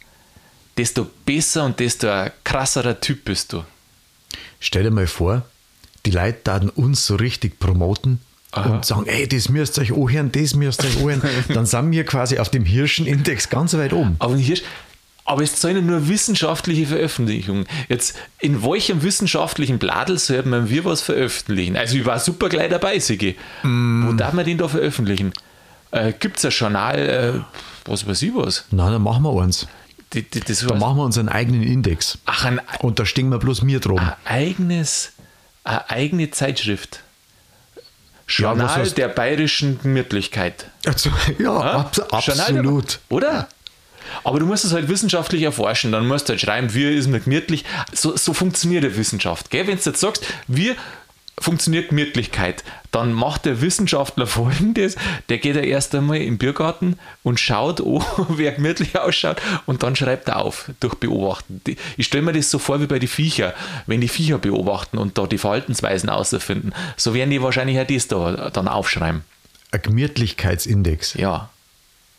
desto 0.78 1.08
besser 1.26 1.66
und 1.66 1.80
desto 1.80 2.08
krasserer 2.44 3.00
Typ 3.00 3.26
bist 3.26 3.54
du. 3.54 3.64
Stell 4.60 4.84
dir 4.84 4.92
mal 4.92 5.08
vor, 5.08 5.44
die 6.06 6.12
Leute 6.12 6.40
dann 6.44 6.70
uns 6.70 7.06
so 7.06 7.16
richtig 7.16 7.60
promoten 7.60 8.20
und 8.56 8.84
sagen, 8.84 9.06
ey, 9.06 9.28
das 9.28 9.50
müsst 9.50 9.78
ihr 9.78 9.84
euch 9.84 9.94
anhören, 9.94 10.32
das 10.32 10.56
müsst 10.56 10.84
ihr 10.84 10.90
euch 10.90 11.14
anhören. 11.14 11.44
Dann 11.54 11.66
sind 11.66 11.92
wir 11.92 12.04
quasi 12.04 12.40
auf 12.40 12.50
dem 12.50 12.66
Hirschenindex 12.66 13.50
ganz 13.50 13.76
weit 13.76 13.94
oben. 13.94 14.16
Aber 14.18 14.34
ein 14.34 14.40
Hirsch, 14.40 14.64
aber 15.24 15.44
es 15.44 15.62
sollen 15.62 15.86
nur 15.86 16.08
wissenschaftliche 16.08 16.88
Veröffentlichungen. 16.88 17.68
Jetzt, 17.88 18.18
in 18.40 18.64
welchem 18.64 19.04
wissenschaftlichen 19.04 19.78
Bladel 19.78 20.18
sollten 20.18 20.70
wir 20.70 20.86
was 20.86 21.02
veröffentlichen? 21.02 21.78
Also, 21.78 21.98
ich 21.98 22.06
war 22.06 22.20
super 22.20 22.50
gleich 22.50 22.70
dabei, 22.70 22.98
Sigi. 22.98 23.36
Wo 23.62 24.14
darf 24.14 24.34
man 24.34 24.46
den 24.46 24.58
da 24.58 24.68
veröffentlichen? 24.68 25.32
Äh, 25.92 26.14
Gibt 26.20 26.40
es 26.40 26.46
ein 26.46 26.52
Journal, 26.52 26.98
äh, 26.98 27.79
was 27.90 28.08
weiß 28.08 28.22
ich 28.22 28.34
was? 28.36 28.66
Na, 28.72 28.90
dann 28.90 29.02
machen 29.02 29.24
wir 29.24 29.42
eins. 29.42 29.68
Die, 30.14 30.24
die, 30.24 30.40
das 30.40 30.60
Dann 30.66 30.80
machen 30.80 30.98
wir 30.98 31.04
unseren 31.04 31.30
eigenen 31.30 31.62
Index. 31.64 32.18
Ach, 32.26 32.46
ein, 32.46 32.60
Und 32.80 32.98
da 33.00 33.06
stehen 33.06 33.30
wir 33.30 33.38
bloß 33.38 33.62
mir 33.62 33.80
drum. 33.80 34.00
ein 34.00 34.14
eigenes, 34.26 35.12
eine 35.64 35.88
eigene 35.90 36.32
Zeitschrift. 36.32 37.02
Ja, 37.76 37.82
Journal 38.54 38.68
heißt- 38.86 38.96
der 38.96 39.08
bayerischen 39.10 39.80
Gemütlichkeit. 39.82 40.66
Also, 40.86 41.10
ja, 41.40 41.44
Ja? 41.44 41.62
abs 41.80 41.98
Journal 41.98 42.54
der- 42.54 42.60
absolut. 42.62 43.00
Oder? 43.10 43.48
Aber 44.24 44.40
du 44.40 44.46
musst 44.48 44.66
es 44.66 44.74
halt 44.74 44.88
wissenschaftlich 44.88 45.44
erforschen. 45.44 45.92
Dann 45.92 46.08
musst 46.08 46.28
du 46.28 46.32
halt 46.34 46.42
schreiben, 46.42 46.74
wie 46.74 46.86
ist 46.96 47.08
mir 47.08 47.20
gemütlich. 47.20 47.64
So, 47.94 48.18
so 48.18 48.34
funktioniert 48.34 48.84
die 48.84 48.96
Wissenschaft. 48.98 49.52
Gell? 49.52 49.68
Wenn 49.68 49.78
du 49.78 49.84
jetzt 49.84 50.00
sagst, 50.00 50.26
wie 50.48 50.76
funktioniert 51.40 51.90
Gemütlichkeit, 51.90 52.64
dann 52.92 53.14
macht 53.14 53.46
der 53.46 53.62
Wissenschaftler 53.62 54.28
folgendes: 54.28 54.96
Der 55.30 55.38
geht 55.38 55.56
ja 55.56 55.62
erst 55.62 55.96
einmal 55.96 56.18
im 56.18 56.38
Biergarten 56.38 57.00
und 57.24 57.40
schaut, 57.40 57.82
oh, 57.82 58.04
wer 58.30 58.52
gemütlich 58.52 58.98
ausschaut, 59.00 59.42
und 59.66 59.84
dann 59.84 59.96
schreibt 59.96 60.28
er 60.30 60.38
auf 60.38 60.72
durch 60.80 60.96
Beobachten. 60.96 61.62
Ich 61.98 62.06
stelle 62.06 62.24
mir 62.24 62.34
das 62.34 62.50
so 62.50 62.60
vor 62.60 62.82
wie 62.82 62.88
bei 62.88 63.00
den 63.00 63.10
Viecher, 63.10 63.54
wenn 63.88 64.02
die 64.02 64.08
Viecher 64.08 64.38
beobachten 64.38 64.98
und 64.98 65.18
da 65.18 65.28
die 65.28 65.38
Verhaltensweisen 65.38 66.10
außerfinden. 66.10 66.74
So 66.98 67.14
werden 67.14 67.30
die 67.30 67.42
wahrscheinlich 67.42 67.80
auch 67.80 67.88
das 67.88 68.08
da 68.08 68.50
dann 68.50 68.68
aufschreiben. 68.68 69.24
Ein 69.72 69.82
Gemütlichkeitsindex. 69.82 71.14
Ja. 71.14 71.50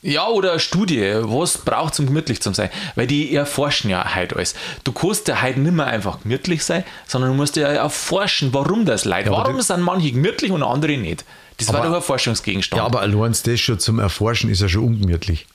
Ja, 0.03 0.29
oder 0.29 0.53
eine 0.53 0.61
Studie, 0.61 1.13
was 1.21 1.59
braucht 1.59 1.95
zum 1.95 2.07
gemütlich 2.07 2.41
zu 2.41 2.55
sein? 2.55 2.71
Weil 2.95 3.07
die 3.07 3.35
erforschen 3.35 3.91
ja 3.91 4.15
heute 4.15 4.37
alles. 4.37 4.55
Du 4.83 4.93
kannst 4.93 5.29
ja 5.29 5.43
heute 5.43 5.61
nicht 5.61 5.73
mehr 5.75 5.87
einfach 5.87 6.23
gemütlich 6.23 6.65
sein, 6.65 6.85
sondern 7.07 7.33
du 7.33 7.37
musst 7.37 7.57
ja 7.57 7.69
erforschen, 7.69 8.55
warum 8.55 8.87
das 8.87 9.05
leid. 9.05 9.27
aber 9.29 9.37
warum 9.39 9.61
sind 9.61 9.83
manche 9.83 10.13
gemütlich 10.13 10.51
und 10.53 10.63
andere 10.63 10.97
nicht? 10.97 11.25
Das 11.59 11.69
war 11.69 11.81
Aber- 11.81 11.89
doch 11.91 11.97
ein 11.97 12.03
Forschungsgegenstand. 12.03 12.79
Ja, 12.81 12.87
aber 12.87 13.01
allein 13.03 13.37
das 13.45 13.61
schon 13.61 13.79
zum 13.79 13.99
Erforschen 13.99 14.49
ist 14.51 14.63
ja 14.63 14.69
schon 14.71 14.85
ungemütlich. 14.85 15.47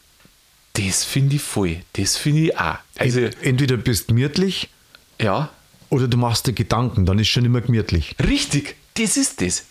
das 0.74 1.04
finde 1.04 1.38
ich 1.38 1.42
voll. 1.42 1.78
Das 1.94 2.16
finde 2.18 2.42
ich 2.42 2.60
auch. 2.60 2.76
Also, 3.00 3.22
Entweder 3.42 3.78
bist 3.78 4.04
du 4.10 4.14
gemütlich 4.14 4.70
ja, 5.20 5.50
oder 5.90 6.08
du 6.08 6.18
machst 6.18 6.46
dir 6.46 6.54
Gedanken, 6.54 7.06
dann 7.08 7.18
ist 7.18 7.30
schon 7.30 7.46
immer 7.46 7.62
gemütlich. 7.62 8.16
richtig. 8.24 8.76
Das 8.94 9.18
ist 9.18 9.42
das. 9.42 9.64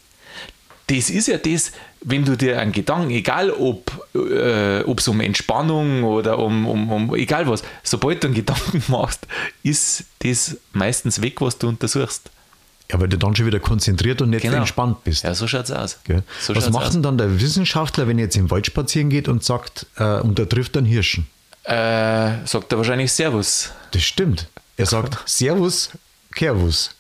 Das 0.89 1.09
ist 1.11 1.29
ja 1.29 1.39
das, 1.39 1.73
wenn 2.05 2.25
du 2.25 2.37
dir 2.37 2.61
einen 2.61 2.73
Gedanken, 2.73 3.11
egal 3.11 3.51
ob 3.51 3.91
äh, 4.15 4.81
es 4.83 5.09
um 5.09 5.21
Entspannung 5.21 6.05
oder 6.05 6.39
um, 6.39 6.67
um, 6.67 6.93
um 6.93 7.15
egal 7.15 7.49
was, 7.49 7.63
sobald 7.83 8.23
du 8.23 8.29
einen 8.29 8.35
Gedanken 8.37 8.83
machst, 8.89 9.27
ist 9.63 10.05
das 10.21 10.57
meistens 10.73 11.21
weg, 11.23 11.41
was 11.41 11.59
du 11.59 11.69
untersuchst. 11.69 12.31
Ja, 12.93 13.01
weil 13.01 13.09
du 13.09 13.17
dann 13.17 13.35
schon 13.35 13.47
wieder 13.47 13.61
konzentriert 13.61 14.21
und 14.21 14.31
nicht 14.31 14.43
Genau. 14.43 14.59
entspannt 14.59 15.03
bist. 15.05 15.25
Ja, 15.25 15.35
so 15.35 15.49
schaut 15.49 15.65
es 15.65 15.71
aus. 15.71 15.99
So 16.43 16.55
Was 16.55 16.71
macht 16.71 16.87
aus. 16.89 16.93
denn 16.93 17.03
dann 17.03 17.17
der 17.17 17.41
Wissenschaftler, 17.41 18.07
wenn 18.07 18.19
er 18.19 18.25
jetzt 18.25 18.37
im 18.37 18.51
Wald 18.51 18.67
spazieren 18.67 19.09
geht 19.09 19.27
und 19.27 19.43
sagt, 19.43 19.87
äh, 19.97 20.21
und 20.21 20.39
er 20.39 20.47
trifft 20.49 20.77
einen 20.77 20.87
Hirschen? 20.87 21.27
Äh, 21.65 22.45
sagt 22.45 22.71
er 22.71 22.77
wahrscheinlich 22.77 23.11
Servus. 23.11 23.71
Das 23.93 24.03
stimmt. 24.03 24.49
Er 24.77 24.85
sagt 24.85 25.19
Servus, 25.27 25.91
Kervus. 26.35 26.91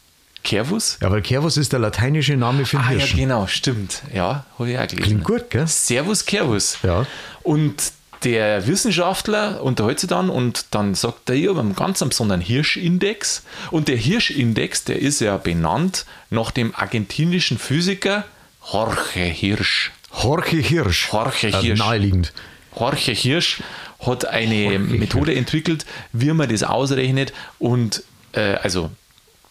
Kervus? 0.45 0.99
Ja, 1.03 1.11
weil 1.11 1.23
Kervus 1.23 1.57
ist 1.57 1.73
der 1.73 1.81
lateinische 1.81 2.37
Name 2.37 2.65
für 2.67 2.79
einen 2.79 2.87
Ah, 2.87 2.93
ja, 2.93 2.99
Hirschen. 2.99 3.19
genau, 3.19 3.47
stimmt. 3.47 4.03
Ja, 4.15 4.45
habe 4.59 4.71
ich 4.71 4.79
auch 4.79 4.83
gelesen. 4.87 5.03
Klingt 5.03 5.25
gut, 5.25 5.51
gell? 5.51 5.67
Servus, 5.67 6.25
Kervus. 6.27 6.79
Ja. 6.83 7.07
Und 7.43 7.93
der 8.23 8.67
Wissenschaftler 8.67 9.63
unterhält 9.63 10.01
sich 10.01 10.09
dann 10.09 10.31
und 10.31 10.67
dann 10.71 10.95
sagt 10.95 11.29
er, 11.29 11.35
ich 11.37 11.49
habe 11.49 11.61
einen 11.61 11.75
ganz 11.75 11.99
besonderen 12.01 12.41
Hirschindex. 12.41 13.43
Und 13.71 13.89
der 13.89 13.97
Hirschindex, 13.97 14.85
der 14.85 14.99
ist 15.01 15.21
ja 15.21 15.37
benannt 15.37 16.07
nach 16.31 16.51
dem 16.51 16.75
argentinischen 16.75 17.59
Physiker 17.59 18.25
Jorge 18.73 19.21
Hirsch. 19.21 19.93
Jorge 20.23 20.57
Hirsch. 20.57 21.09
Jorge 21.13 21.49
Äh, 21.49 21.53
Hirsch. 21.53 21.79
naheliegend. 21.79 22.33
Jorge 22.79 23.13
Hirsch 23.13 23.61
hat 24.01 24.25
eine 24.27 24.79
Methode 24.79 25.35
entwickelt, 25.35 25.85
wie 26.13 26.33
man 26.33 26.49
das 26.49 26.63
ausrechnet 26.63 27.33
und 27.59 28.03
äh, 28.33 28.55
also 28.55 28.91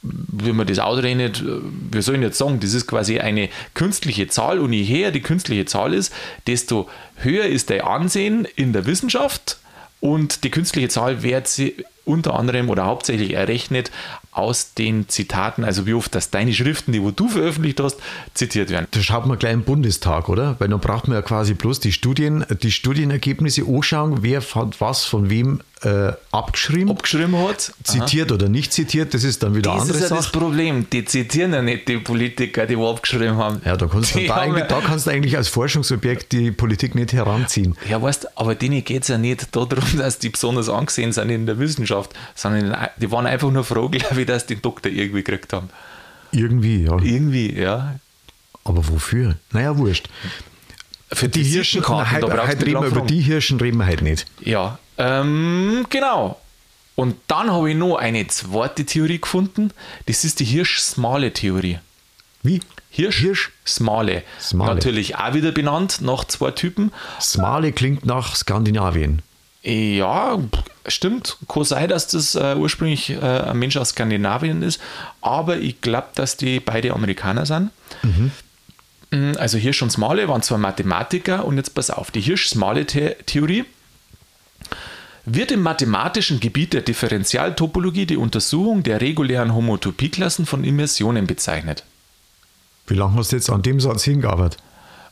wie 0.03 0.51
man 0.51 0.67
das 0.67 0.79
ausrechnet, 0.79 1.43
wir 1.91 2.01
sollen 2.01 2.21
jetzt 2.21 2.37
sagen, 2.37 2.59
das 2.59 2.73
ist 2.73 2.87
quasi 2.87 3.19
eine 3.19 3.49
künstliche 3.73 4.27
Zahl 4.27 4.59
und 4.59 4.73
je 4.73 4.85
höher 4.85 5.11
die 5.11 5.21
künstliche 5.21 5.65
Zahl 5.65 5.93
ist, 5.93 6.13
desto 6.45 6.89
höher 7.15 7.45
ist 7.45 7.69
der 7.69 7.87
Ansehen 7.87 8.45
in 8.55 8.73
der 8.73 8.85
Wissenschaft 8.85 9.59
und 10.01 10.43
die 10.43 10.51
künstliche 10.51 10.89
Zahl 10.89 11.23
wird 11.23 11.47
sie 11.47 11.85
unter 12.05 12.37
anderem 12.37 12.69
oder 12.69 12.85
hauptsächlich 12.85 13.33
errechnet 13.33 13.91
aus 14.31 14.73
den 14.73 15.07
Zitaten, 15.07 15.63
also 15.63 15.85
wie 15.85 15.93
oft, 15.93 16.13
dass 16.13 16.29
deine 16.29 16.53
Schriften, 16.53 16.91
die 16.91 17.01
wo 17.01 17.11
du 17.11 17.29
veröffentlicht 17.29 17.79
hast, 17.79 17.97
zitiert 18.33 18.69
werden. 18.69 18.87
Da 18.91 18.99
schaut 18.99 19.25
man 19.25 19.39
gleich 19.39 19.53
im 19.53 19.63
Bundestag, 19.63 20.27
oder? 20.27 20.57
Weil 20.59 20.67
dann 20.67 20.81
braucht 20.81 21.07
man 21.07 21.15
ja 21.15 21.21
quasi 21.21 21.53
bloß 21.53 21.79
die 21.79 21.93
Studien, 21.93 22.45
die 22.61 22.71
Studienergebnisse 22.71 23.63
anschauen, 23.65 24.17
wer 24.21 24.41
hat 24.41 24.81
was 24.81 25.05
von 25.05 25.29
wem 25.29 25.61
äh, 25.83 26.13
abgeschrieben, 26.31 26.89
Abgeschrieben 26.89 27.37
hat. 27.37 27.73
zitiert 27.83 28.31
oder 28.31 28.47
nicht 28.47 28.71
zitiert, 28.71 29.13
das 29.13 29.23
ist 29.23 29.43
dann 29.43 29.55
wieder 29.55 29.73
Das 29.73 29.81
andere 29.81 29.97
ist 29.97 30.09
ja 30.09 30.15
das 30.15 30.25
Sache. 30.25 30.39
Problem. 30.39 30.87
Die 30.89 31.03
zitieren 31.05 31.53
ja 31.53 31.61
nicht 31.61 31.87
die 31.87 31.97
Politiker, 31.97 32.65
die 32.65 32.77
wo 32.77 32.89
abgeschrieben 32.89 33.37
haben. 33.37 33.61
Ja, 33.65 33.75
da 33.75 33.87
kannst, 33.87 34.15
du, 34.15 34.25
da, 34.25 34.35
eigentlich, 34.35 34.65
da 34.65 34.79
kannst 34.79 35.07
du 35.07 35.11
eigentlich 35.11 35.35
als 35.35 35.49
Forschungsobjekt 35.49 36.31
die 36.31 36.51
Politik 36.51 36.95
nicht 36.95 37.11
heranziehen. 37.13 37.75
Ja, 37.89 38.01
weißt 38.01 38.37
aber 38.37 38.55
denen 38.55 38.83
geht 38.83 39.03
es 39.03 39.09
ja 39.09 39.17
nicht 39.17 39.55
darum, 39.55 39.83
dass 39.97 40.19
die 40.19 40.29
besonders 40.29 40.69
angesehen 40.69 41.11
sind 41.11 41.29
in 41.29 41.45
der 41.45 41.59
Wissenschaft, 41.59 42.11
sondern 42.33 42.75
die 42.97 43.11
waren 43.11 43.25
einfach 43.25 43.51
nur 43.51 43.63
froh, 43.63 43.89
glaube 43.91 44.21
ich, 44.21 44.27
dass 44.27 44.45
die 44.45 44.53
den 44.55 44.61
Doktor 44.61 44.91
irgendwie 44.91 45.23
gekriegt 45.23 45.53
haben. 45.53 45.69
Irgendwie, 46.31 46.83
ja. 46.83 46.97
Irgendwie, 47.01 47.53
ja. 47.53 47.95
Aber 48.63 48.87
wofür? 48.87 49.35
Naja, 49.51 49.77
wurscht. 49.77 50.09
Für 51.15 51.29
Die 51.29 51.43
Hirschen, 51.43 51.81
Visitenkarten, 51.81 52.11
heute, 52.11 52.27
da 52.27 52.35
brauchst 52.35 52.61
du 52.61 52.97
über 52.97 53.01
die 53.01 53.21
Hirschen, 53.21 53.59
reden 53.59 53.77
wir 53.77 53.87
heute 53.87 54.03
nicht. 54.03 54.25
Ja, 54.41 54.79
ähm, 54.97 55.85
genau. 55.89 56.39
Und 56.95 57.15
dann 57.27 57.51
habe 57.51 57.71
ich 57.71 57.77
noch 57.77 57.95
eine 57.95 58.27
zweite 58.27 58.85
Theorie 58.85 59.19
gefunden. 59.19 59.71
Das 60.05 60.23
ist 60.23 60.39
die 60.39 60.45
Hirsch-Smale-Theorie. 60.45 61.79
Wie? 62.43 62.59
Hirsch, 62.89 63.21
Hirsch? 63.21 63.51
Smale. 63.65 64.21
Smale. 64.39 64.75
Natürlich 64.75 65.15
auch 65.15 65.33
wieder 65.33 65.51
benannt 65.51 66.01
nach 66.01 66.25
zwei 66.25 66.51
Typen. 66.51 66.91
Smale 67.19 67.71
klingt 67.71 68.05
nach 68.05 68.35
Skandinavien. 68.35 69.23
Ja, 69.63 70.37
stimmt. 70.87 71.37
Kann 71.47 71.63
sein, 71.63 71.89
dass 71.89 72.07
das 72.07 72.35
äh, 72.35 72.55
ursprünglich 72.55 73.09
äh, 73.11 73.19
ein 73.19 73.57
Mensch 73.57 73.77
aus 73.77 73.89
Skandinavien 73.89 74.61
ist, 74.61 74.79
aber 75.21 75.57
ich 75.57 75.79
glaube, 75.81 76.09
dass 76.15 76.37
die 76.37 76.59
beide 76.59 76.93
Amerikaner 76.93 77.45
sind. 77.45 77.71
Mm, 78.03 78.27
Also 79.37 79.57
Hirsch 79.57 79.81
und 79.81 79.91
Smale 79.91 80.27
waren 80.27 80.41
zwar 80.41 80.57
Mathematiker 80.57 81.45
und 81.45 81.57
jetzt 81.57 81.75
pass 81.75 81.89
auf, 81.89 82.09
die 82.09 82.21
Hirsch-Smale-Theorie 82.21 83.65
wird 85.25 85.51
im 85.51 85.61
mathematischen 85.61 86.39
Gebiet 86.39 86.73
der 86.73 86.81
Differentialtopologie 86.81 88.05
die 88.05 88.17
Untersuchung 88.17 88.83
der 88.83 89.01
regulären 89.01 89.53
Homotopieklassen 89.53 90.45
von 90.45 90.63
Immersionen 90.63 91.27
bezeichnet. 91.27 91.83
Wie 92.87 92.95
lange 92.95 93.17
hast 93.17 93.31
du 93.31 93.37
jetzt 93.37 93.49
an 93.49 93.61
dem 93.61 93.79
Satz 93.79 94.03
hingearbeitet? 94.03 94.59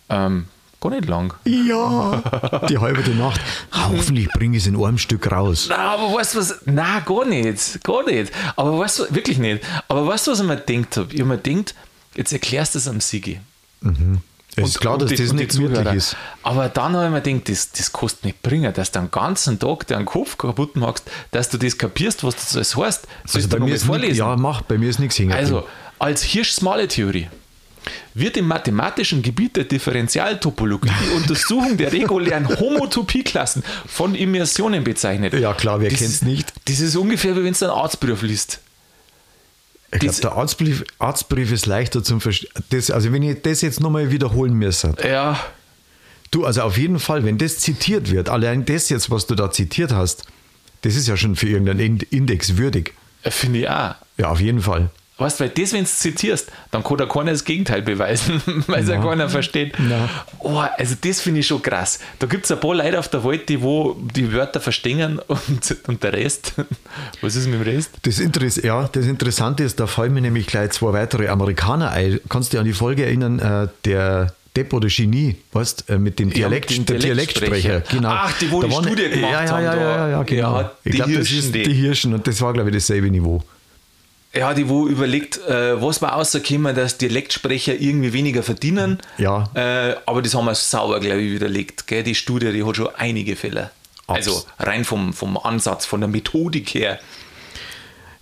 Ähm, 0.09 0.47
gar 0.81 0.89
nicht 0.89 1.07
lang. 1.07 1.33
Ja, 1.45 2.63
die 2.67 2.79
halbe 2.79 3.09
Nacht. 3.11 3.39
Hoffentlich 3.71 4.27
bringe 4.29 4.57
ich 4.57 4.63
es 4.63 4.67
in 4.67 4.83
einem 4.83 4.97
Stück 4.97 5.31
raus. 5.31 5.67
Na, 5.69 5.93
aber 5.93 6.13
weißt 6.13 6.35
du 6.35 6.39
was? 6.39 6.59
Na, 6.65 6.99
gar 6.99 7.25
nicht. 7.25 7.81
Gar 7.83 8.03
nicht. 8.05 8.33
Aber 8.57 8.77
weißt 8.79 8.99
du, 8.99 9.15
wirklich 9.15 9.37
nicht. 9.37 9.63
Aber 9.87 10.05
weißt 10.07 10.27
du, 10.27 10.31
was 10.31 10.41
ich 10.41 10.45
mir 10.47 10.57
gedacht 10.57 10.97
habe? 10.97 11.13
Ich 11.13 11.19
habe 11.21 11.29
mir 11.29 11.37
gedacht, 11.37 11.75
jetzt 12.15 12.33
erklärst 12.33 12.75
du 12.75 12.79
es 12.79 12.87
am 12.89 12.99
Sigi. 12.99 13.39
Es 14.55 14.67
ist 14.69 14.79
klar, 14.81 14.97
dass 14.97 15.09
die- 15.09 15.15
das 15.15 15.31
nicht 15.33 15.57
möglich 15.57 15.93
ist. 15.93 16.15
Aber 16.43 16.67
dann 16.69 16.93
habe 16.95 17.05
ich 17.05 17.11
mir 17.11 17.21
gedacht, 17.21 17.49
das, 17.49 17.71
das 17.71 17.91
kostet 17.93 18.25
nicht 18.25 18.41
bringen, 18.41 18.73
dass 18.73 18.91
du 18.91 18.99
den 18.99 19.09
ganzen 19.09 19.57
Tag 19.59 19.87
deinen 19.87 20.05
Kopf 20.05 20.37
kaputt 20.37 20.75
machst, 20.75 21.03
dass 21.31 21.49
du 21.49 21.57
das 21.57 21.77
kapierst, 21.77 22.23
was 22.23 22.35
das 22.35 22.55
alles 22.55 22.75
heißt. 22.75 23.07
Sollst 23.25 23.35
Also 23.35 23.47
du 23.47 23.57
bei 23.59 23.65
mir 23.65 23.75
ist 23.75 23.85
vorlesen? 23.85 24.09
Nicht, 24.09 24.17
ja, 24.19 24.35
mach, 24.35 24.61
bei 24.63 24.77
mir 24.77 24.89
ist 24.89 24.99
nichts 24.99 25.17
hängen. 25.19 25.31
Also, 25.31 25.65
als 25.99 26.21
Hirsch-Smale-Theorie 26.23 27.29
wird 28.13 28.35
im 28.37 28.47
mathematischen 28.47 29.21
Gebiet 29.23 29.55
der 29.55 29.63
Differentialtopologie 29.63 30.91
die 31.09 31.15
Untersuchung 31.15 31.77
der 31.77 31.91
regulären 31.93 32.47
Homotopieklassen 32.47 33.63
von 33.87 34.15
Immersionen 34.15 34.83
bezeichnet. 34.83 35.33
Ja, 35.33 35.53
klar, 35.53 35.79
wer 35.79 35.89
Das 35.89 35.97
kennt's 35.99 36.15
ist- 36.15 36.23
nicht? 36.25 36.53
Das 36.65 36.79
ist 36.81 36.95
ungefähr 36.97 37.35
wie 37.37 37.43
wenn 37.45 37.53
du 37.53 37.65
einen 37.65 37.73
Arztbrief 37.73 38.21
liest. 38.21 38.59
Ich 39.91 39.99
glaube, 39.99 40.21
der 40.21 40.31
Arztbrief, 40.33 40.83
Arztbrief 40.99 41.51
ist 41.51 41.65
leichter 41.65 42.03
zum 42.03 42.21
Verstehen. 42.21 42.49
Also, 42.71 43.11
wenn 43.11 43.23
ich 43.23 43.41
das 43.41 43.61
jetzt 43.61 43.79
nochmal 43.79 44.11
wiederholen 44.11 44.53
müsste. 44.53 44.93
Ja, 45.03 45.39
Du, 46.31 46.45
also 46.45 46.61
auf 46.61 46.77
jeden 46.77 46.97
Fall, 46.99 47.25
wenn 47.25 47.37
das 47.37 47.57
zitiert 47.59 48.09
wird, 48.09 48.29
allein 48.29 48.63
das 48.63 48.87
jetzt, 48.87 49.11
was 49.11 49.27
du 49.27 49.35
da 49.35 49.51
zitiert 49.51 49.91
hast, 49.91 50.23
das 50.83 50.95
ist 50.95 51.09
ja 51.09 51.17
schon 51.17 51.35
für 51.35 51.47
irgendeinen 51.49 51.81
Ind- 51.81 52.03
Index 52.03 52.55
würdig. 52.55 52.93
finde 53.23 53.59
ich 53.59 53.69
auch. 53.69 53.95
Ja, 54.17 54.29
auf 54.29 54.39
jeden 54.39 54.61
Fall. 54.61 54.89
Weißt 55.21 55.39
du, 55.39 55.43
weil 55.43 55.49
das, 55.51 55.71
wenn 55.73 55.83
du 55.83 55.89
zitierst, 55.89 56.51
dann 56.71 56.83
kann 56.83 56.97
da 56.97 57.05
keiner 57.05 57.31
das 57.31 57.43
Gegenteil 57.45 57.81
beweisen, 57.81 58.41
weil 58.67 58.83
es 58.83 58.89
ja 58.89 59.01
keiner 59.01 59.29
versteht. 59.29 59.73
Oh, 60.39 60.57
also 60.77 60.95
das 60.99 61.21
finde 61.21 61.41
ich 61.41 61.47
schon 61.47 61.61
krass. 61.61 61.99
Da 62.19 62.27
gibt 62.27 62.45
es 62.45 62.51
ein 62.51 62.59
paar 62.59 62.75
Leute 62.75 62.97
auf 62.99 63.07
der 63.07 63.23
Welt, 63.23 63.47
die 63.47 63.61
wo 63.61 63.95
die 64.15 64.33
Wörter 64.33 64.59
verstehen 64.59 65.19
und, 65.27 65.75
und 65.87 66.03
der 66.03 66.13
Rest. 66.13 66.53
Was 67.21 67.35
ist 67.35 67.45
mit 67.47 67.55
dem 67.55 67.61
Rest? 67.61 67.91
Das, 68.01 68.19
Interess 68.19 68.57
ja, 68.57 68.89
das 68.91 69.05
Interessante 69.05 69.63
ist, 69.63 69.79
da 69.79 69.87
fallen 69.87 70.13
mir 70.13 70.21
nämlich 70.21 70.47
gleich 70.47 70.71
zwei 70.71 70.93
weitere 70.93 71.27
Amerikaner 71.27 71.91
ein. 71.91 72.19
Kannst 72.29 72.49
du 72.51 72.57
dich 72.57 72.59
an 72.59 72.65
die 72.65 72.73
Folge 72.73 73.05
erinnern, 73.05 73.39
äh, 73.39 73.67
der 73.85 74.33
Depp 74.55 74.73
oder 74.73 74.87
Genie, 74.89 75.37
weißt 75.53 75.89
äh, 75.89 75.97
mit 75.97 76.19
dem 76.19 76.29
Ja, 76.29 76.35
Dialekt, 76.49 76.71
mit 76.71 76.89
dem 76.89 76.99
Dialektsprecher. 76.99 77.51
Dialektsprecher. 77.79 77.97
Genau. 77.97 78.09
Ach, 78.11 78.37
die, 78.39 78.51
wo 78.51 78.61
Da 78.61 78.67
die 78.67 78.73
waren- 78.73 78.83
Studie 78.83 79.09
gemacht 79.09 79.31
ja, 79.31 79.43
ja, 79.45 79.51
haben 79.51 79.63
Ja, 79.63 79.75
ja, 79.75 80.09
ja, 80.09 80.23
genau. 80.23 80.59
Ja, 80.61 80.71
ich 80.83 80.91
die 80.91 80.97
glaube, 80.97 81.13
das 81.13 81.27
Hirschen, 81.27 81.45
ist 81.45 81.55
die. 81.55 81.63
die 81.63 81.73
Hirschen 81.73 82.13
und 82.13 82.27
das 82.27 82.41
war, 82.41 82.51
glaube 82.53 82.69
ich, 82.69 82.75
dasselbe 82.75 83.09
Niveau. 83.09 83.41
Ja, 84.33 84.53
die 84.53 84.69
wo 84.69 84.87
überlegt, 84.87 85.37
äh, 85.45 85.81
was 85.81 86.01
war 86.01 86.13
rausgekommen, 86.13 86.73
dass 86.73 86.97
Dialektsprecher 86.97 87.75
irgendwie 87.79 88.13
weniger 88.13 88.43
verdienen. 88.43 88.99
Ja. 89.17 89.49
Äh, 89.55 89.95
aber 90.05 90.21
das 90.21 90.33
haben 90.35 90.45
wir 90.45 90.55
sauer, 90.55 90.99
glaube 91.01 91.19
ich, 91.21 91.33
widerlegt. 91.33 91.85
Gell? 91.87 92.03
Die 92.03 92.15
Studie, 92.15 92.53
die 92.53 92.63
hat 92.63 92.77
schon 92.77 92.87
einige 92.95 93.35
Fälle. 93.35 93.71
Abs- 94.07 94.27
Also 94.27 94.45
rein 94.59 94.85
vom, 94.85 95.11
vom 95.11 95.37
Ansatz, 95.37 95.85
von 95.85 95.99
der 95.99 96.07
Methodik 96.09 96.73
her. 96.73 96.99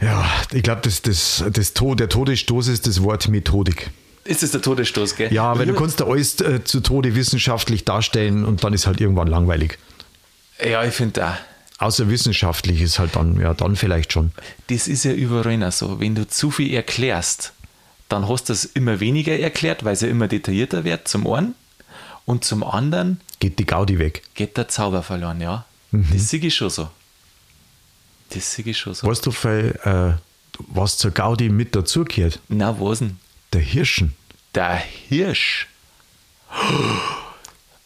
Ja, 0.02 0.26
ich 0.52 0.64
glaube, 0.64 0.82
das, 0.84 1.02
das, 1.02 1.44
das, 1.52 1.74
To- 1.74 1.94
der 1.96 2.10
Todesstoß 2.10 2.70
ist 2.70 2.88
das 2.88 3.04
Wort 3.04 3.28
Methodik. 3.28 3.90
Ist 4.24 4.44
das 4.44 4.52
der 4.52 4.62
Todesstoß, 4.62 5.16
gell? 5.16 5.32
Ja, 5.34 5.58
weil 5.60 5.66
du 5.66 5.74
kannst 5.76 6.00
da 6.00 6.06
alles 6.06 6.40
äh, 6.42 6.64
zu 6.64 6.80
Tode 6.82 7.16
wissenschaftlich 7.16 7.84
darstellen 7.86 8.46
und 8.46 8.64
dann 8.64 8.74
ist 8.74 8.88
halt 8.88 9.02
irgendwann 9.02 9.28
langweilig. 9.28 9.78
Ja, 10.64 10.84
ich 10.84 10.94
finde 10.94 11.28
auch. 11.28 11.34
Außer 11.80 12.10
wissenschaftlich 12.10 12.82
ist 12.82 13.00
halt 13.00 13.16
dann, 13.16 13.40
ja, 13.40 13.54
dann 13.54 13.78
vielleicht 13.78 14.12
schon. 14.12 14.32
Das 14.68 14.88
ist 14.88 15.06
ja 15.06 15.14
überall 15.14 15.72
so. 15.72 16.00
Wenn 16.02 16.14
du 16.14 16.28
zu 16.28 16.52
viel 16.52 16.74
erklärst, 16.74 17.54
dann 18.10 18.28
hast 18.28 18.50
du 18.50 18.54
es 18.54 18.66
immer 18.66 19.00
weniger 19.00 19.38
erklärt, 19.40 19.86
weil 19.86 19.94
es 19.94 20.02
ja 20.02 20.10
immer 20.10 20.28
detaillierter 20.28 20.84
wird, 20.84 21.08
zum 21.08 21.26
einen. 21.28 21.56
Und 22.26 22.44
zum 22.44 22.64
anderen 22.64 23.22
Geht 23.40 23.58
die 23.58 23.66
Gaudi 23.66 23.98
weg. 23.98 24.24
geht 24.36 24.58
der 24.58 24.68
Zauber 24.68 25.02
verloren, 25.04 25.40
ja. 25.42 25.66
Mhm. 25.92 26.08
Das 26.12 26.30
sehe 26.30 26.40
ich 26.42 26.56
schon 26.56 26.70
so. 26.70 26.90
Das 28.32 28.54
sehe 28.54 28.66
ich 28.66 28.78
schon 28.78 28.94
so. 28.94 29.08
Weißt 29.08 29.26
du, 29.26 29.32
weil, 29.44 29.80
äh, 29.84 30.20
was 30.68 30.98
zur 30.98 31.12
Gaudi 31.12 31.50
mit 31.50 31.76
dazugehört? 31.76 32.40
Na, 32.50 32.80
was 32.80 33.00
denn? 33.00 33.18
Der 33.54 33.62
Hirschen. 33.62 34.14
Der 34.54 34.76
Hirsch. 34.76 35.68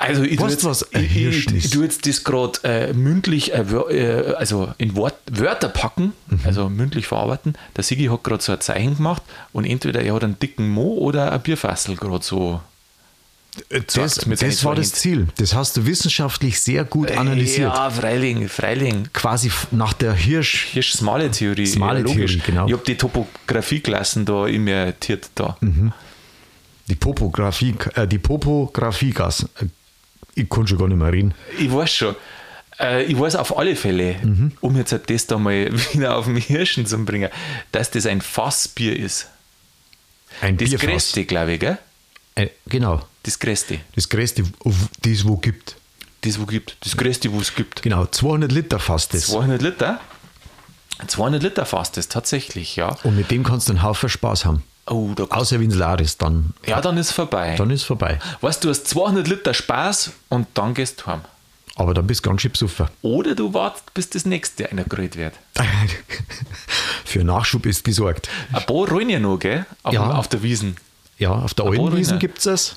Also, 0.03 0.23
ich 0.23 0.31
Weißt 0.39 0.41
du, 0.41 0.53
jetzt, 0.53 0.63
was 0.65 0.93
ein 0.93 1.03
ich, 1.05 1.11
Hirsch 1.11 1.47
ich, 1.47 1.53
ich 1.55 1.65
ist? 1.65 1.73
tue 1.73 1.83
jetzt 1.85 2.05
das 2.07 2.23
gerade 2.23 2.59
äh, 2.63 2.93
mündlich, 2.93 3.53
äh, 3.53 3.61
äh, 3.61 4.33
also 4.35 4.73
in 4.77 4.95
Wort, 4.95 5.15
Wörter 5.31 5.69
packen, 5.69 6.13
Mhm. 6.27 6.39
also 6.43 6.69
mündlich 6.69 7.07
verarbeiten. 7.07 7.53
Der 7.77 7.83
Sigi 7.83 8.05
hat 8.05 8.23
gerade 8.23 8.43
so 8.43 8.51
ein 8.51 8.61
Zeichen 8.61 8.97
gemacht 8.97 9.23
und 9.53 9.65
entweder 9.65 10.01
er 10.01 10.13
hat 10.15 10.23
einen 10.23 10.37
dicken 10.39 10.69
Mo 10.69 10.97
oder 10.97 11.31
ein 11.31 11.41
Bierfassel 11.41 11.95
gerade 11.95 12.23
so. 12.23 12.59
Das, 13.69 14.15
Sagt 14.15 14.25
mit 14.27 14.39
seinen 14.39 14.49
das 14.49 14.65
war 14.65 14.73
das 14.73 14.93
Ziel. 14.93 15.27
Das 15.37 15.53
hast 15.53 15.77
du 15.77 15.85
wissenschaftlich 15.85 16.59
sehr 16.59 16.83
gut 16.85 17.11
analysiert. 17.11 17.71
Ja, 17.71 17.89
Freiling, 17.91 18.49
Freiling. 18.49 19.09
Quasi 19.13 19.51
nach 19.69 19.93
der 19.93 20.13
Hirsch. 20.13 20.69
Hirsch-Smale-Theorie. 20.73 21.67
Smale-Theorie, 21.67 22.41
genau. 22.43 22.65
Ich 22.65 22.73
habe 22.73 22.83
die 22.83 22.95
Topographieklassen 22.95 24.25
da 24.25 24.47
imitiert 24.47 25.29
da. 25.35 25.55
Die 26.89 26.95
Popografie, 26.95 27.75
äh, 27.93 28.07
die 28.07 28.17
Popografiegas. 28.17 29.45
Ich 30.35 30.49
kann 30.49 30.65
schon 30.67 30.77
gar 30.77 30.87
nicht 30.87 30.97
mehr 30.97 31.11
reden. 31.11 31.33
Ich 31.59 31.71
weiß 31.71 31.91
schon. 31.93 32.15
Äh, 32.79 33.03
ich 33.03 33.19
weiß 33.19 33.35
auf 33.35 33.57
alle 33.57 33.75
Fälle, 33.75 34.15
Mhm. 34.23 34.51
um 34.61 34.75
jetzt 34.75 34.91
halt 34.91 35.09
das 35.09 35.27
da 35.27 35.37
mal 35.37 35.71
wieder 35.93 36.15
auf 36.17 36.25
den 36.25 36.37
Hirschen 36.37 36.85
zu 36.85 36.97
bringen, 37.05 37.29
dass 37.71 37.91
das 37.91 38.05
ein 38.07 38.21
Fassbier 38.21 38.97
ist. 38.97 39.27
Ein 40.41 40.57
Das 40.57 40.69
Bierfass. 40.69 40.87
größte, 40.89 41.25
glaube 41.25 41.53
ich, 41.53 41.59
gell? 41.59 41.77
Äh, 42.35 42.47
genau. 42.65 43.03
Das 43.21 43.37
größte. 43.37 43.79
Das 43.95 44.09
größte, 44.09 44.43
das 45.03 45.25
wo 45.25 45.37
gibt. 45.37 45.75
Das, 46.21 46.39
wo 46.39 46.45
gibt. 46.45 46.77
Das 46.81 46.97
größte, 46.97 47.31
wo 47.31 47.39
es 47.39 47.53
gibt. 47.53 47.81
Genau, 47.83 48.05
200 48.07 48.51
Liter 48.51 48.79
fast 48.79 49.13
das. 49.13 49.27
200 49.27 49.61
Liter. 49.61 49.99
200 51.07 51.43
Liter 51.43 51.65
fast 51.65 51.97
das, 51.97 52.07
tatsächlich, 52.07 52.75
ja. 52.75 52.97
Und 53.03 53.15
mit 53.17 53.29
dem 53.29 53.43
kannst 53.43 53.67
du 53.67 53.73
einen 53.73 53.83
Haufen 53.83 54.09
Spaß 54.09 54.45
haben. 54.45 54.63
Oh, 54.85 55.11
da 55.15 55.23
Außer 55.25 55.59
wenn 55.61 55.69
es 55.69 55.75
leer 55.77 55.99
ist, 55.99 56.21
dann, 56.21 56.53
Ja, 56.65 56.81
dann 56.81 56.97
ist 56.97 57.11
vorbei. 57.11 57.55
dann 57.57 57.69
ist 57.69 57.83
vorbei. 57.83 58.19
weißt 58.41 58.63
du, 58.63 58.67
du 58.67 58.71
hast 58.73 58.87
200 58.87 59.27
Liter 59.27 59.53
Spaß 59.53 60.11
und 60.29 60.47
dann 60.55 60.73
gehst 60.73 61.01
du 61.01 61.05
heim. 61.07 61.21
Aber 61.75 61.93
dann 61.93 62.05
bist 62.05 62.23
du 62.25 62.29
ganz 62.29 62.41
schön 62.41 62.51
besoffen. 62.51 62.87
Oder 63.01 63.33
du 63.33 63.53
wartest, 63.53 63.93
bis 63.93 64.09
das 64.09 64.25
nächste 64.25 64.69
einer 64.69 64.83
gerührt 64.83 65.15
wird. 65.17 65.33
Für 67.05 67.23
Nachschub 67.23 67.65
ist 67.65 67.83
gesorgt. 67.83 68.29
Ein 68.51 68.65
paar 68.65 68.87
rollen 68.89 69.09
ja 69.09 69.19
noch, 69.19 69.37
gell? 69.39 69.65
Auf, 69.83 69.93
Ja. 69.93 70.11
auf 70.11 70.27
der 70.27 70.43
Wiesen. 70.43 70.75
Ja, 71.17 71.31
auf 71.31 71.53
der 71.53 71.65
Eulenwiesen 71.65 72.13
Ruine. 72.13 72.19
gibt 72.19 72.39
es 72.39 72.45
es. 72.45 72.75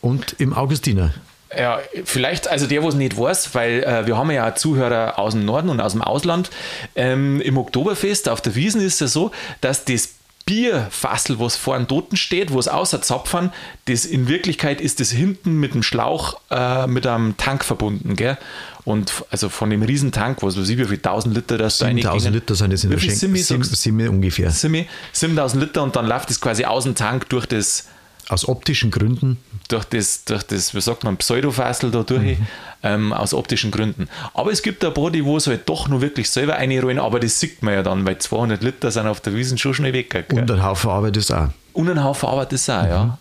Und 0.00 0.34
im 0.38 0.52
Augustiner. 0.54 1.12
Ja, 1.56 1.78
vielleicht, 2.04 2.46
also 2.48 2.66
der, 2.66 2.82
wo 2.82 2.88
es 2.90 2.94
nicht 2.94 3.16
weiß, 3.16 3.54
weil 3.54 3.82
äh, 3.82 4.06
wir 4.06 4.18
haben 4.18 4.30
ja 4.30 4.54
Zuhörer 4.54 5.18
aus 5.18 5.32
dem 5.32 5.46
Norden 5.46 5.70
und 5.70 5.80
aus 5.80 5.92
dem 5.92 6.02
Ausland. 6.02 6.50
Ähm, 6.94 7.40
Im 7.40 7.56
Oktoberfest 7.56 8.28
auf 8.28 8.42
der 8.42 8.54
Wiesen 8.54 8.82
ist 8.82 8.94
es 8.94 9.00
ja 9.00 9.06
so, 9.06 9.30
dass 9.62 9.84
das 9.86 10.10
Bierfassel, 10.48 11.38
was 11.38 11.56
vor 11.56 11.76
dem 11.76 11.86
Toten 11.86 12.16
steht, 12.16 12.52
wo 12.52 12.58
es 12.58 12.68
außer 12.68 13.02
Zapfern, 13.02 13.52
das 13.84 14.06
in 14.06 14.28
Wirklichkeit 14.28 14.80
ist 14.80 14.98
das 14.98 15.10
hinten 15.10 15.60
mit 15.60 15.74
dem 15.74 15.82
Schlauch 15.82 16.40
äh, 16.50 16.86
mit 16.86 17.06
einem 17.06 17.36
Tank 17.36 17.66
verbunden, 17.66 18.16
gell? 18.16 18.38
Und 18.86 19.12
also 19.30 19.50
von 19.50 19.68
dem 19.68 19.82
Riesentank, 19.82 20.42
was 20.42 20.58
weiß 20.58 20.66
ich, 20.70 20.78
wie 20.78 20.86
viel 20.86 20.96
1000 20.96 21.34
Liter 21.34 21.58
das 21.58 21.76
7000 21.76 22.34
Liter 22.34 22.54
sind 22.54 22.72
das 22.72 22.84
in 22.84 22.90
der 22.90 22.98
Schenke. 22.98 23.16
Sim, 23.16 23.36
Sim, 23.36 24.00
ungefähr. 24.08 24.50
Simi, 24.50 24.88
7000 25.12 25.62
Liter 25.64 25.82
und 25.82 25.94
dann 25.94 26.06
läuft 26.06 26.30
das 26.30 26.40
quasi 26.40 26.64
aus 26.64 26.84
dem 26.84 26.94
Tank 26.94 27.28
durch 27.28 27.44
das 27.44 27.84
aus 28.28 28.48
optischen 28.48 28.90
Gründen? 28.90 29.38
Durch 29.68 29.84
das, 29.84 30.24
durch 30.24 30.42
das 30.44 30.74
wie 30.74 30.80
sagt 30.80 31.04
man, 31.04 31.16
Pseudofassel 31.16 31.90
da 31.90 32.02
durch, 32.02 32.38
mhm. 32.38 32.46
ähm, 32.82 33.12
aus 33.12 33.34
optischen 33.34 33.70
Gründen. 33.70 34.08
Aber 34.34 34.52
es 34.52 34.62
gibt 34.62 34.84
ein 34.84 34.94
paar, 34.94 35.10
die 35.10 35.24
wo 35.24 35.36
es 35.36 35.46
halt 35.46 35.68
doch 35.68 35.88
nur 35.88 36.00
wirklich 36.00 36.30
selber 36.30 36.56
einrollen, 36.56 36.98
aber 36.98 37.20
das 37.20 37.40
sieht 37.40 37.62
man 37.62 37.74
ja 37.74 37.82
dann, 37.82 38.06
weil 38.06 38.18
200 38.18 38.62
Liter 38.62 38.90
sind 38.90 39.06
auf 39.06 39.20
der 39.20 39.34
Wiesen 39.34 39.58
schon 39.58 39.74
schnell 39.74 39.92
weg. 39.92 40.10
Gell? 40.10 40.40
Und 40.40 40.50
ein 40.50 40.62
Haufen 40.62 40.90
Arbeit 40.90 41.16
ist 41.16 41.30
auch. 41.30 41.48
Und 41.72 41.88
ein 41.88 42.02
Haufen 42.02 42.28
Arbeit 42.28 42.52
ist 42.52 42.68
auch, 42.70 42.82
mhm. 42.82 42.88
ja. 42.88 43.18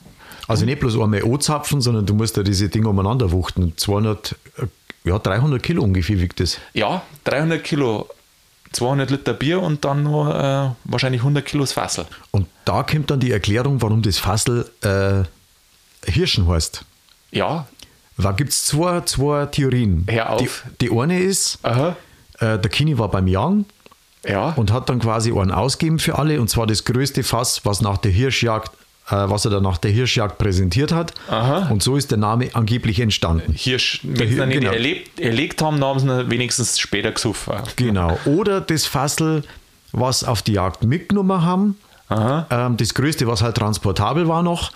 Also 0.48 0.66
nicht 0.66 0.80
bloß 0.80 0.98
einmal 1.00 1.24
anzapfen, 1.24 1.82
sondern 1.82 2.06
du 2.06 2.14
musst 2.14 2.38
ja 2.38 2.44
diese 2.44 2.70
Dinge 2.70 2.88
umeinander 2.88 3.32
wuchten. 3.32 3.74
200, 3.76 4.36
ja, 5.04 5.20
300 5.20 5.62
Kilo 5.62 5.84
ungefähr 5.84 6.20
wiegt 6.22 6.40
das. 6.40 6.58
Ja, 6.74 7.02
300 7.26 7.62
Kilo 7.64 8.08
200 8.72 9.10
Liter 9.10 9.34
Bier 9.34 9.62
und 9.62 9.86
dann 9.86 10.04
nur 10.04 10.34
äh, 10.34 10.90
wahrscheinlich 10.90 11.22
100 11.22 11.46
Kilos 11.46 11.74
Fassel. 11.74 12.06
Und 12.32 12.48
da 12.66 12.84
kommt 12.84 13.10
dann 13.12 13.20
die 13.20 13.32
Erklärung, 13.32 13.82
warum 13.82 14.02
das 14.02 14.18
Fassel 14.18 14.70
äh, 14.82 15.24
Hirschen 16.10 16.48
heißt. 16.48 16.84
Ja. 17.32 17.68
Da 18.18 18.32
gibt 18.32 18.52
es 18.52 18.66
zwei, 18.66 19.02
zwei 19.02 19.46
Theorien. 19.46 20.06
Hör 20.10 20.32
auf. 20.32 20.64
Die, 20.82 20.90
die 20.90 20.98
eine 20.98 21.20
ist, 21.20 21.60
äh, 21.64 21.94
der 22.40 22.70
Kini 22.70 22.98
war 22.98 23.10
beim 23.10 23.28
Jagen 23.28 23.66
ja. 24.26 24.50
und 24.56 24.72
hat 24.72 24.90
dann 24.90 25.00
quasi 25.00 25.32
einen 25.32 25.52
ausgeben 25.52 26.00
für 26.00 26.18
alle 26.18 26.40
und 26.42 26.50
zwar 26.50 26.68
das 26.68 26.84
größte 26.84 27.24
Fass, 27.24 27.66
was 27.66 27.82
nach 27.82 27.98
der 27.98 28.12
Hirschjagd 28.12 28.72
was 29.16 29.46
er 29.46 29.52
dann 29.52 29.64
nach 29.64 29.78
der 29.78 29.92
Hirschjagd 29.92 30.38
präsentiert 30.38 30.92
hat. 30.92 31.14
Aha. 31.30 31.70
Und 31.70 31.82
so 31.84 31.96
ist 31.96 32.12
der 32.12 32.18
Name 32.18 32.50
angeblich 32.54 33.00
entstanden. 33.00 33.54
Hirsch, 33.54 34.02
wenn 34.04 34.30
sie 34.30 34.38
ihn 34.38 34.50
genau. 34.50 34.72
erlebt, 34.72 35.20
erlegt 35.20 35.62
haben, 35.62 35.80
dann 35.80 35.90
haben 35.90 36.00
sie 36.00 36.08
ihn 36.08 36.30
wenigstens 36.30 36.80
später 36.80 37.12
gesucht. 37.12 37.40
Genau. 37.76 38.18
Oder 38.26 38.62
das 38.62 38.86
Fassel, 38.86 39.44
was 39.92 40.24
auf 40.24 40.42
die 40.42 40.54
Jagd 40.54 40.84
mitgenommen 40.84 41.44
haben. 41.44 41.78
Ähm, 42.10 42.78
das 42.78 42.94
größte, 42.94 43.28
was 43.28 43.42
halt 43.42 43.58
transportabel 43.58 44.28
war 44.28 44.44
noch. 44.44 44.72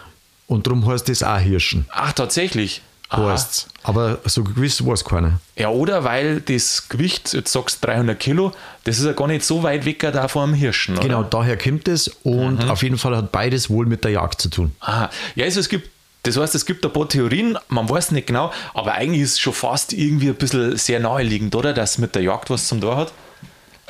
Und 0.47 0.67
darum 0.67 0.85
heißt 0.85 1.07
das 1.07 1.23
auch 1.23 1.37
Hirschen. 1.37 1.85
Ach, 1.91 2.11
tatsächlich 2.11 2.81
heißt 3.17 3.67
Aber 3.83 4.19
so 4.25 4.43
gewiss 4.43 4.85
weiß 4.85 5.03
keiner. 5.03 5.39
Ja, 5.55 5.69
oder 5.69 6.03
weil 6.03 6.41
das 6.41 6.87
Gewicht, 6.89 7.33
jetzt 7.33 7.51
sagst 7.51 7.83
du 7.83 7.87
300 7.87 8.19
Kilo, 8.19 8.51
das 8.83 8.99
ist 8.99 9.05
ja 9.05 9.13
gar 9.13 9.27
nicht 9.27 9.43
so 9.43 9.63
weit 9.63 9.85
weg 9.85 9.99
da 9.99 10.27
vor 10.27 10.45
dem 10.45 10.53
Hirschen. 10.53 10.97
Oder? 10.97 11.07
Genau, 11.07 11.23
daher 11.23 11.57
kommt 11.57 11.87
es 11.87 12.07
und 12.23 12.63
mhm. 12.63 12.69
auf 12.69 12.83
jeden 12.83 12.97
Fall 12.97 13.15
hat 13.15 13.31
beides 13.31 13.69
wohl 13.69 13.85
mit 13.85 14.03
der 14.03 14.11
Jagd 14.11 14.41
zu 14.41 14.49
tun. 14.49 14.71
Aha. 14.79 15.09
Ja, 15.35 15.45
also 15.45 15.59
es 15.59 15.69
gibt 15.69 15.89
das 16.23 16.37
heißt, 16.37 16.53
es 16.53 16.67
gibt 16.67 16.85
ein 16.85 16.93
paar 16.93 17.09
Theorien, 17.09 17.57
man 17.67 17.89
weiß 17.89 18.11
nicht 18.11 18.27
genau, 18.27 18.51
aber 18.75 18.93
eigentlich 18.93 19.21
ist 19.21 19.31
es 19.33 19.39
schon 19.39 19.53
fast 19.53 19.91
irgendwie 19.91 20.29
ein 20.29 20.35
bisschen 20.35 20.77
sehr 20.77 20.99
naheliegend, 20.99 21.55
oder? 21.55 21.73
Dass 21.73 21.97
mit 21.97 22.13
der 22.13 22.21
Jagd 22.21 22.51
was 22.51 22.67
zum 22.67 22.79
Tor 22.79 22.95
hat. 22.95 23.11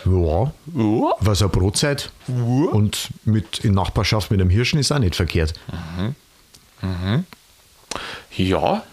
Ja, 0.06 0.44
ja. 0.44 1.16
was 1.20 1.42
eine 1.42 1.50
Brotzeit 1.50 2.12
ja. 2.28 2.36
und 2.36 3.10
mit 3.26 3.60
in 3.60 3.74
Nachbarschaft 3.74 4.32
mit 4.32 4.40
einem 4.40 4.50
Hirschen 4.50 4.80
ist 4.80 4.92
auch 4.92 5.00
nicht 5.00 5.16
verkehrt. 5.16 5.54
Mhm. 5.98 6.16
Mhm. 6.82 7.26
Ja, 8.36 8.84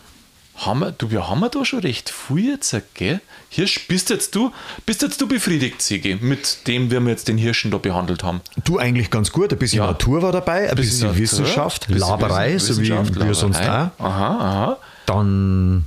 haben 0.59 0.81
wir, 0.81 0.93
du, 0.93 1.11
wir 1.11 1.29
haben 1.29 1.45
da 1.51 1.65
schon 1.65 1.81
recht 1.81 2.11
viel 2.11 2.51
jetzt, 2.53 2.77
gell? 2.95 3.21
Hirsch, 3.49 3.87
bist 3.89 4.11
jetzt 4.11 4.35
du, 4.35 4.53
bist 4.85 5.03
jetzt 5.03 5.21
du 5.21 5.27
befriedigt, 5.27 5.81
Sigi, 5.81 6.19
mit 6.21 6.67
dem, 6.67 6.91
wie 6.91 7.01
wir 7.01 7.11
jetzt 7.11 7.29
den 7.29 7.39
Hirschen 7.39 7.71
da 7.71 7.79
behandelt 7.79 8.23
haben? 8.23 8.41
Du 8.65 8.79
eigentlich 8.79 9.11
ganz 9.11 9.33
gut, 9.33 9.53
ein 9.53 9.59
bisschen 9.59 9.79
ja. 9.79 9.87
Natur 9.87 10.23
war 10.23 10.33
dabei, 10.33 10.69
ein 10.69 10.77
bisschen, 10.77 11.09
bisschen 11.09 11.17
Wissenschaft, 11.17 11.87
bisschen 11.87 12.01
Laberei, 12.01 12.55
Wissen, 12.55 12.75
so 12.75 12.83
wie 12.83 12.89
wir 13.27 13.35
sonst 13.35 13.61
auch. 13.61 13.65
Aha, 13.65 13.91
aha. 13.99 14.77
Dann, 15.07 15.85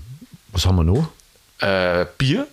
was 0.52 0.66
haben 0.66 0.78
wir 0.78 0.84
noch? 0.84 1.10
Äh, 1.60 2.06
Bier. 2.18 2.48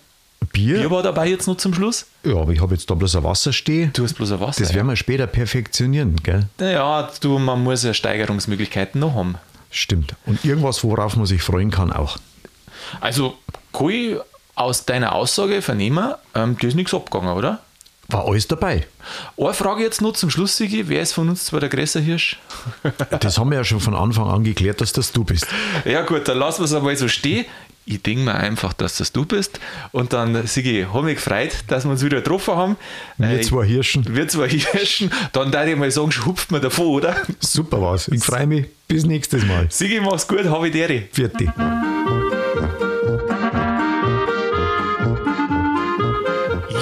Bier. 0.52 0.78
Bier 0.78 0.90
war 0.90 1.02
dabei 1.02 1.28
jetzt 1.28 1.46
noch 1.46 1.57
zum 1.57 1.74
Schluss. 1.74 2.07
Ja, 2.24 2.37
aber 2.37 2.52
ich 2.52 2.61
habe 2.61 2.74
jetzt 2.74 2.88
da 2.90 2.94
bloß 2.94 3.16
ein 3.16 3.24
Wasser 3.24 3.52
stehen. 3.52 3.90
Du 3.92 4.04
hast 4.04 4.14
bloß 4.14 4.33
ein 4.33 4.40
Wasser. 4.40 4.62
Das 4.62 4.74
werden 4.74 4.87
wir 4.87 4.96
später 4.96 5.26
perfektionieren, 5.26 6.16
gell? 6.22 6.46
Naja, 6.59 7.11
du, 7.20 7.38
man 7.38 7.62
muss 7.62 7.83
ja 7.85 7.94
Steigerungsmöglichkeiten 7.94 9.00
noch 9.00 9.14
haben. 9.14 9.37
Stimmt. 9.70 10.14
Und 10.26 10.44
irgendwas, 10.44 10.83
worauf 10.85 11.16
man 11.16 11.26
sich 11.26 11.42
freuen 11.42 11.70
kann 11.70 11.92
auch. 11.92 12.18
Also, 13.00 13.37
ich 13.90 14.16
aus 14.54 14.85
deiner 14.85 15.14
Aussage 15.14 15.62
vernehmen, 15.62 16.14
ähm, 16.35 16.57
da 16.61 16.66
ist 16.66 16.74
nichts 16.74 16.92
abgegangen, 16.94 17.37
oder? 17.37 17.61
War 18.11 18.24
alles 18.24 18.48
dabei. 18.48 18.87
Eine 19.37 19.52
Frage 19.52 19.83
jetzt 19.83 20.00
noch 20.00 20.14
zum 20.14 20.31
Schluss, 20.31 20.57
Sigi. 20.57 20.88
Wer 20.88 21.02
ist 21.02 21.12
von 21.12 21.28
uns 21.28 21.44
zwar 21.44 21.61
der 21.61 21.68
größere 21.68 22.02
Hirsch? 22.02 22.38
das 23.20 23.37
haben 23.37 23.50
wir 23.50 23.59
ja 23.59 23.64
schon 23.64 23.81
von 23.81 23.94
Anfang 23.94 24.28
an 24.28 24.44
geklärt, 24.44 24.81
dass 24.81 24.94
das 24.94 25.12
du 25.12 25.24
bist. 25.24 25.46
Ja, 25.85 26.00
gut, 26.02 26.26
dann 26.26 26.38
lassen 26.38 26.61
wir 26.61 26.64
es 26.64 26.72
einmal 26.72 26.96
so 26.96 27.07
stehen. 27.07 27.44
Ich 27.90 28.03
denke 28.03 28.24
mir 28.24 28.35
einfach, 28.35 28.74
dass 28.74 28.98
das 28.98 29.12
du 29.12 29.24
bist. 29.24 29.61
Und 29.92 30.12
dann, 30.12 30.46
Sigi, 30.46 30.87
habe 30.92 31.07
mich 31.07 31.16
gefreut, 31.16 31.53
dass 31.68 31.85
wir 31.85 31.90
uns 31.90 32.05
wieder 32.05 32.18
getroffen 32.18 32.55
haben. 32.55 32.77
Wir 33.16 33.31
äh, 33.31 33.40
zwei 33.40 33.64
Hirschen. 33.64 34.05
Wir 34.14 34.29
zwei 34.29 34.48
Hirschen. 34.48 35.11
Dann 35.33 35.51
darf 35.51 35.66
ich 35.66 35.77
mal 35.77 35.90
sagen, 35.90 36.11
hupft 36.27 36.51
mir 36.51 36.61
davon, 36.61 36.87
oder? 36.87 37.16
Super 37.40 37.81
was. 37.81 38.09
Ich 38.09 38.22
freue 38.22 38.46
mich. 38.46 38.66
Bis 38.88 39.07
nächstes 39.07 39.44
Mal. 39.46 39.66
Sigi, 39.70 40.01
mach's 40.01 40.29
gut. 40.29 40.44
Habe 40.44 40.68
ich 40.68 40.72
dir. 40.72 40.88
Vierte. 41.12 41.53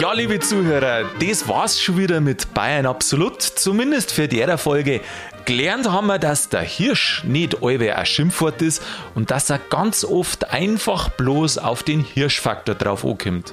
Ja, 0.07 0.13
liebe 0.13 0.39
Zuhörer, 0.39 1.11
das 1.19 1.49
war's 1.49 1.81
schon 1.81 1.99
wieder 1.99 2.21
mit 2.21 2.55
Bayern 2.55 2.87
Absolut, 2.87 3.43
zumindest 3.43 4.13
für 4.13 4.29
der 4.29 4.57
Folge. 4.57 5.01
Gelernt 5.47 5.91
haben 5.91 6.07
wir, 6.07 6.21
dass 6.21 6.49
der 6.49 6.61
Hirsch 6.61 7.25
nicht 7.25 7.61
allweil 7.61 7.95
ein 7.95 8.07
Schimpfwort 8.07 8.63
ist 8.63 8.85
und 9.17 9.33
dass 9.33 9.51
er 9.51 9.59
ganz 9.59 10.05
oft 10.05 10.49
einfach 10.53 11.09
bloß 11.09 11.59
auf 11.59 11.83
den 11.83 12.05
Hirschfaktor 12.05 12.77
drauf 12.77 13.05
ankommt. 13.05 13.53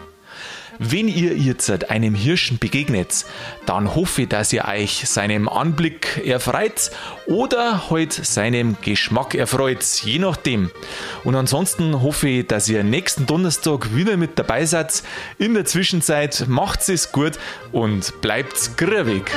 Wenn 0.85 1.07
ihr 1.07 1.37
jetzt 1.37 1.89
einem 1.89 2.13
Hirschen 2.13 2.59
begegnet, 2.59 3.25
dann 3.65 3.95
hoffe 3.95 4.23
ich, 4.23 4.29
dass 4.29 4.51
ihr 4.51 4.65
euch 4.65 5.07
seinem 5.07 5.47
Anblick 5.47 6.21
erfreut 6.25 6.91
oder 7.25 7.89
halt 7.89 8.11
seinem 8.11 8.75
Geschmack 8.81 9.33
erfreut, 9.33 9.83
je 10.03 10.19
nachdem. 10.19 10.71
Und 11.23 11.35
ansonsten 11.35 12.01
hoffe 12.01 12.27
ich, 12.27 12.47
dass 12.47 12.67
ihr 12.67 12.83
nächsten 12.83 13.25
Donnerstag 13.25 13.95
wieder 13.95 14.17
mit 14.17 14.37
dabei 14.37 14.65
seid. 14.65 15.03
In 15.37 15.53
der 15.53 15.63
Zwischenzeit 15.63 16.45
macht 16.47 16.89
es 16.89 17.13
gut 17.13 17.39
und 17.71 18.19
bleibt 18.21 18.77
grübig. 18.77 19.31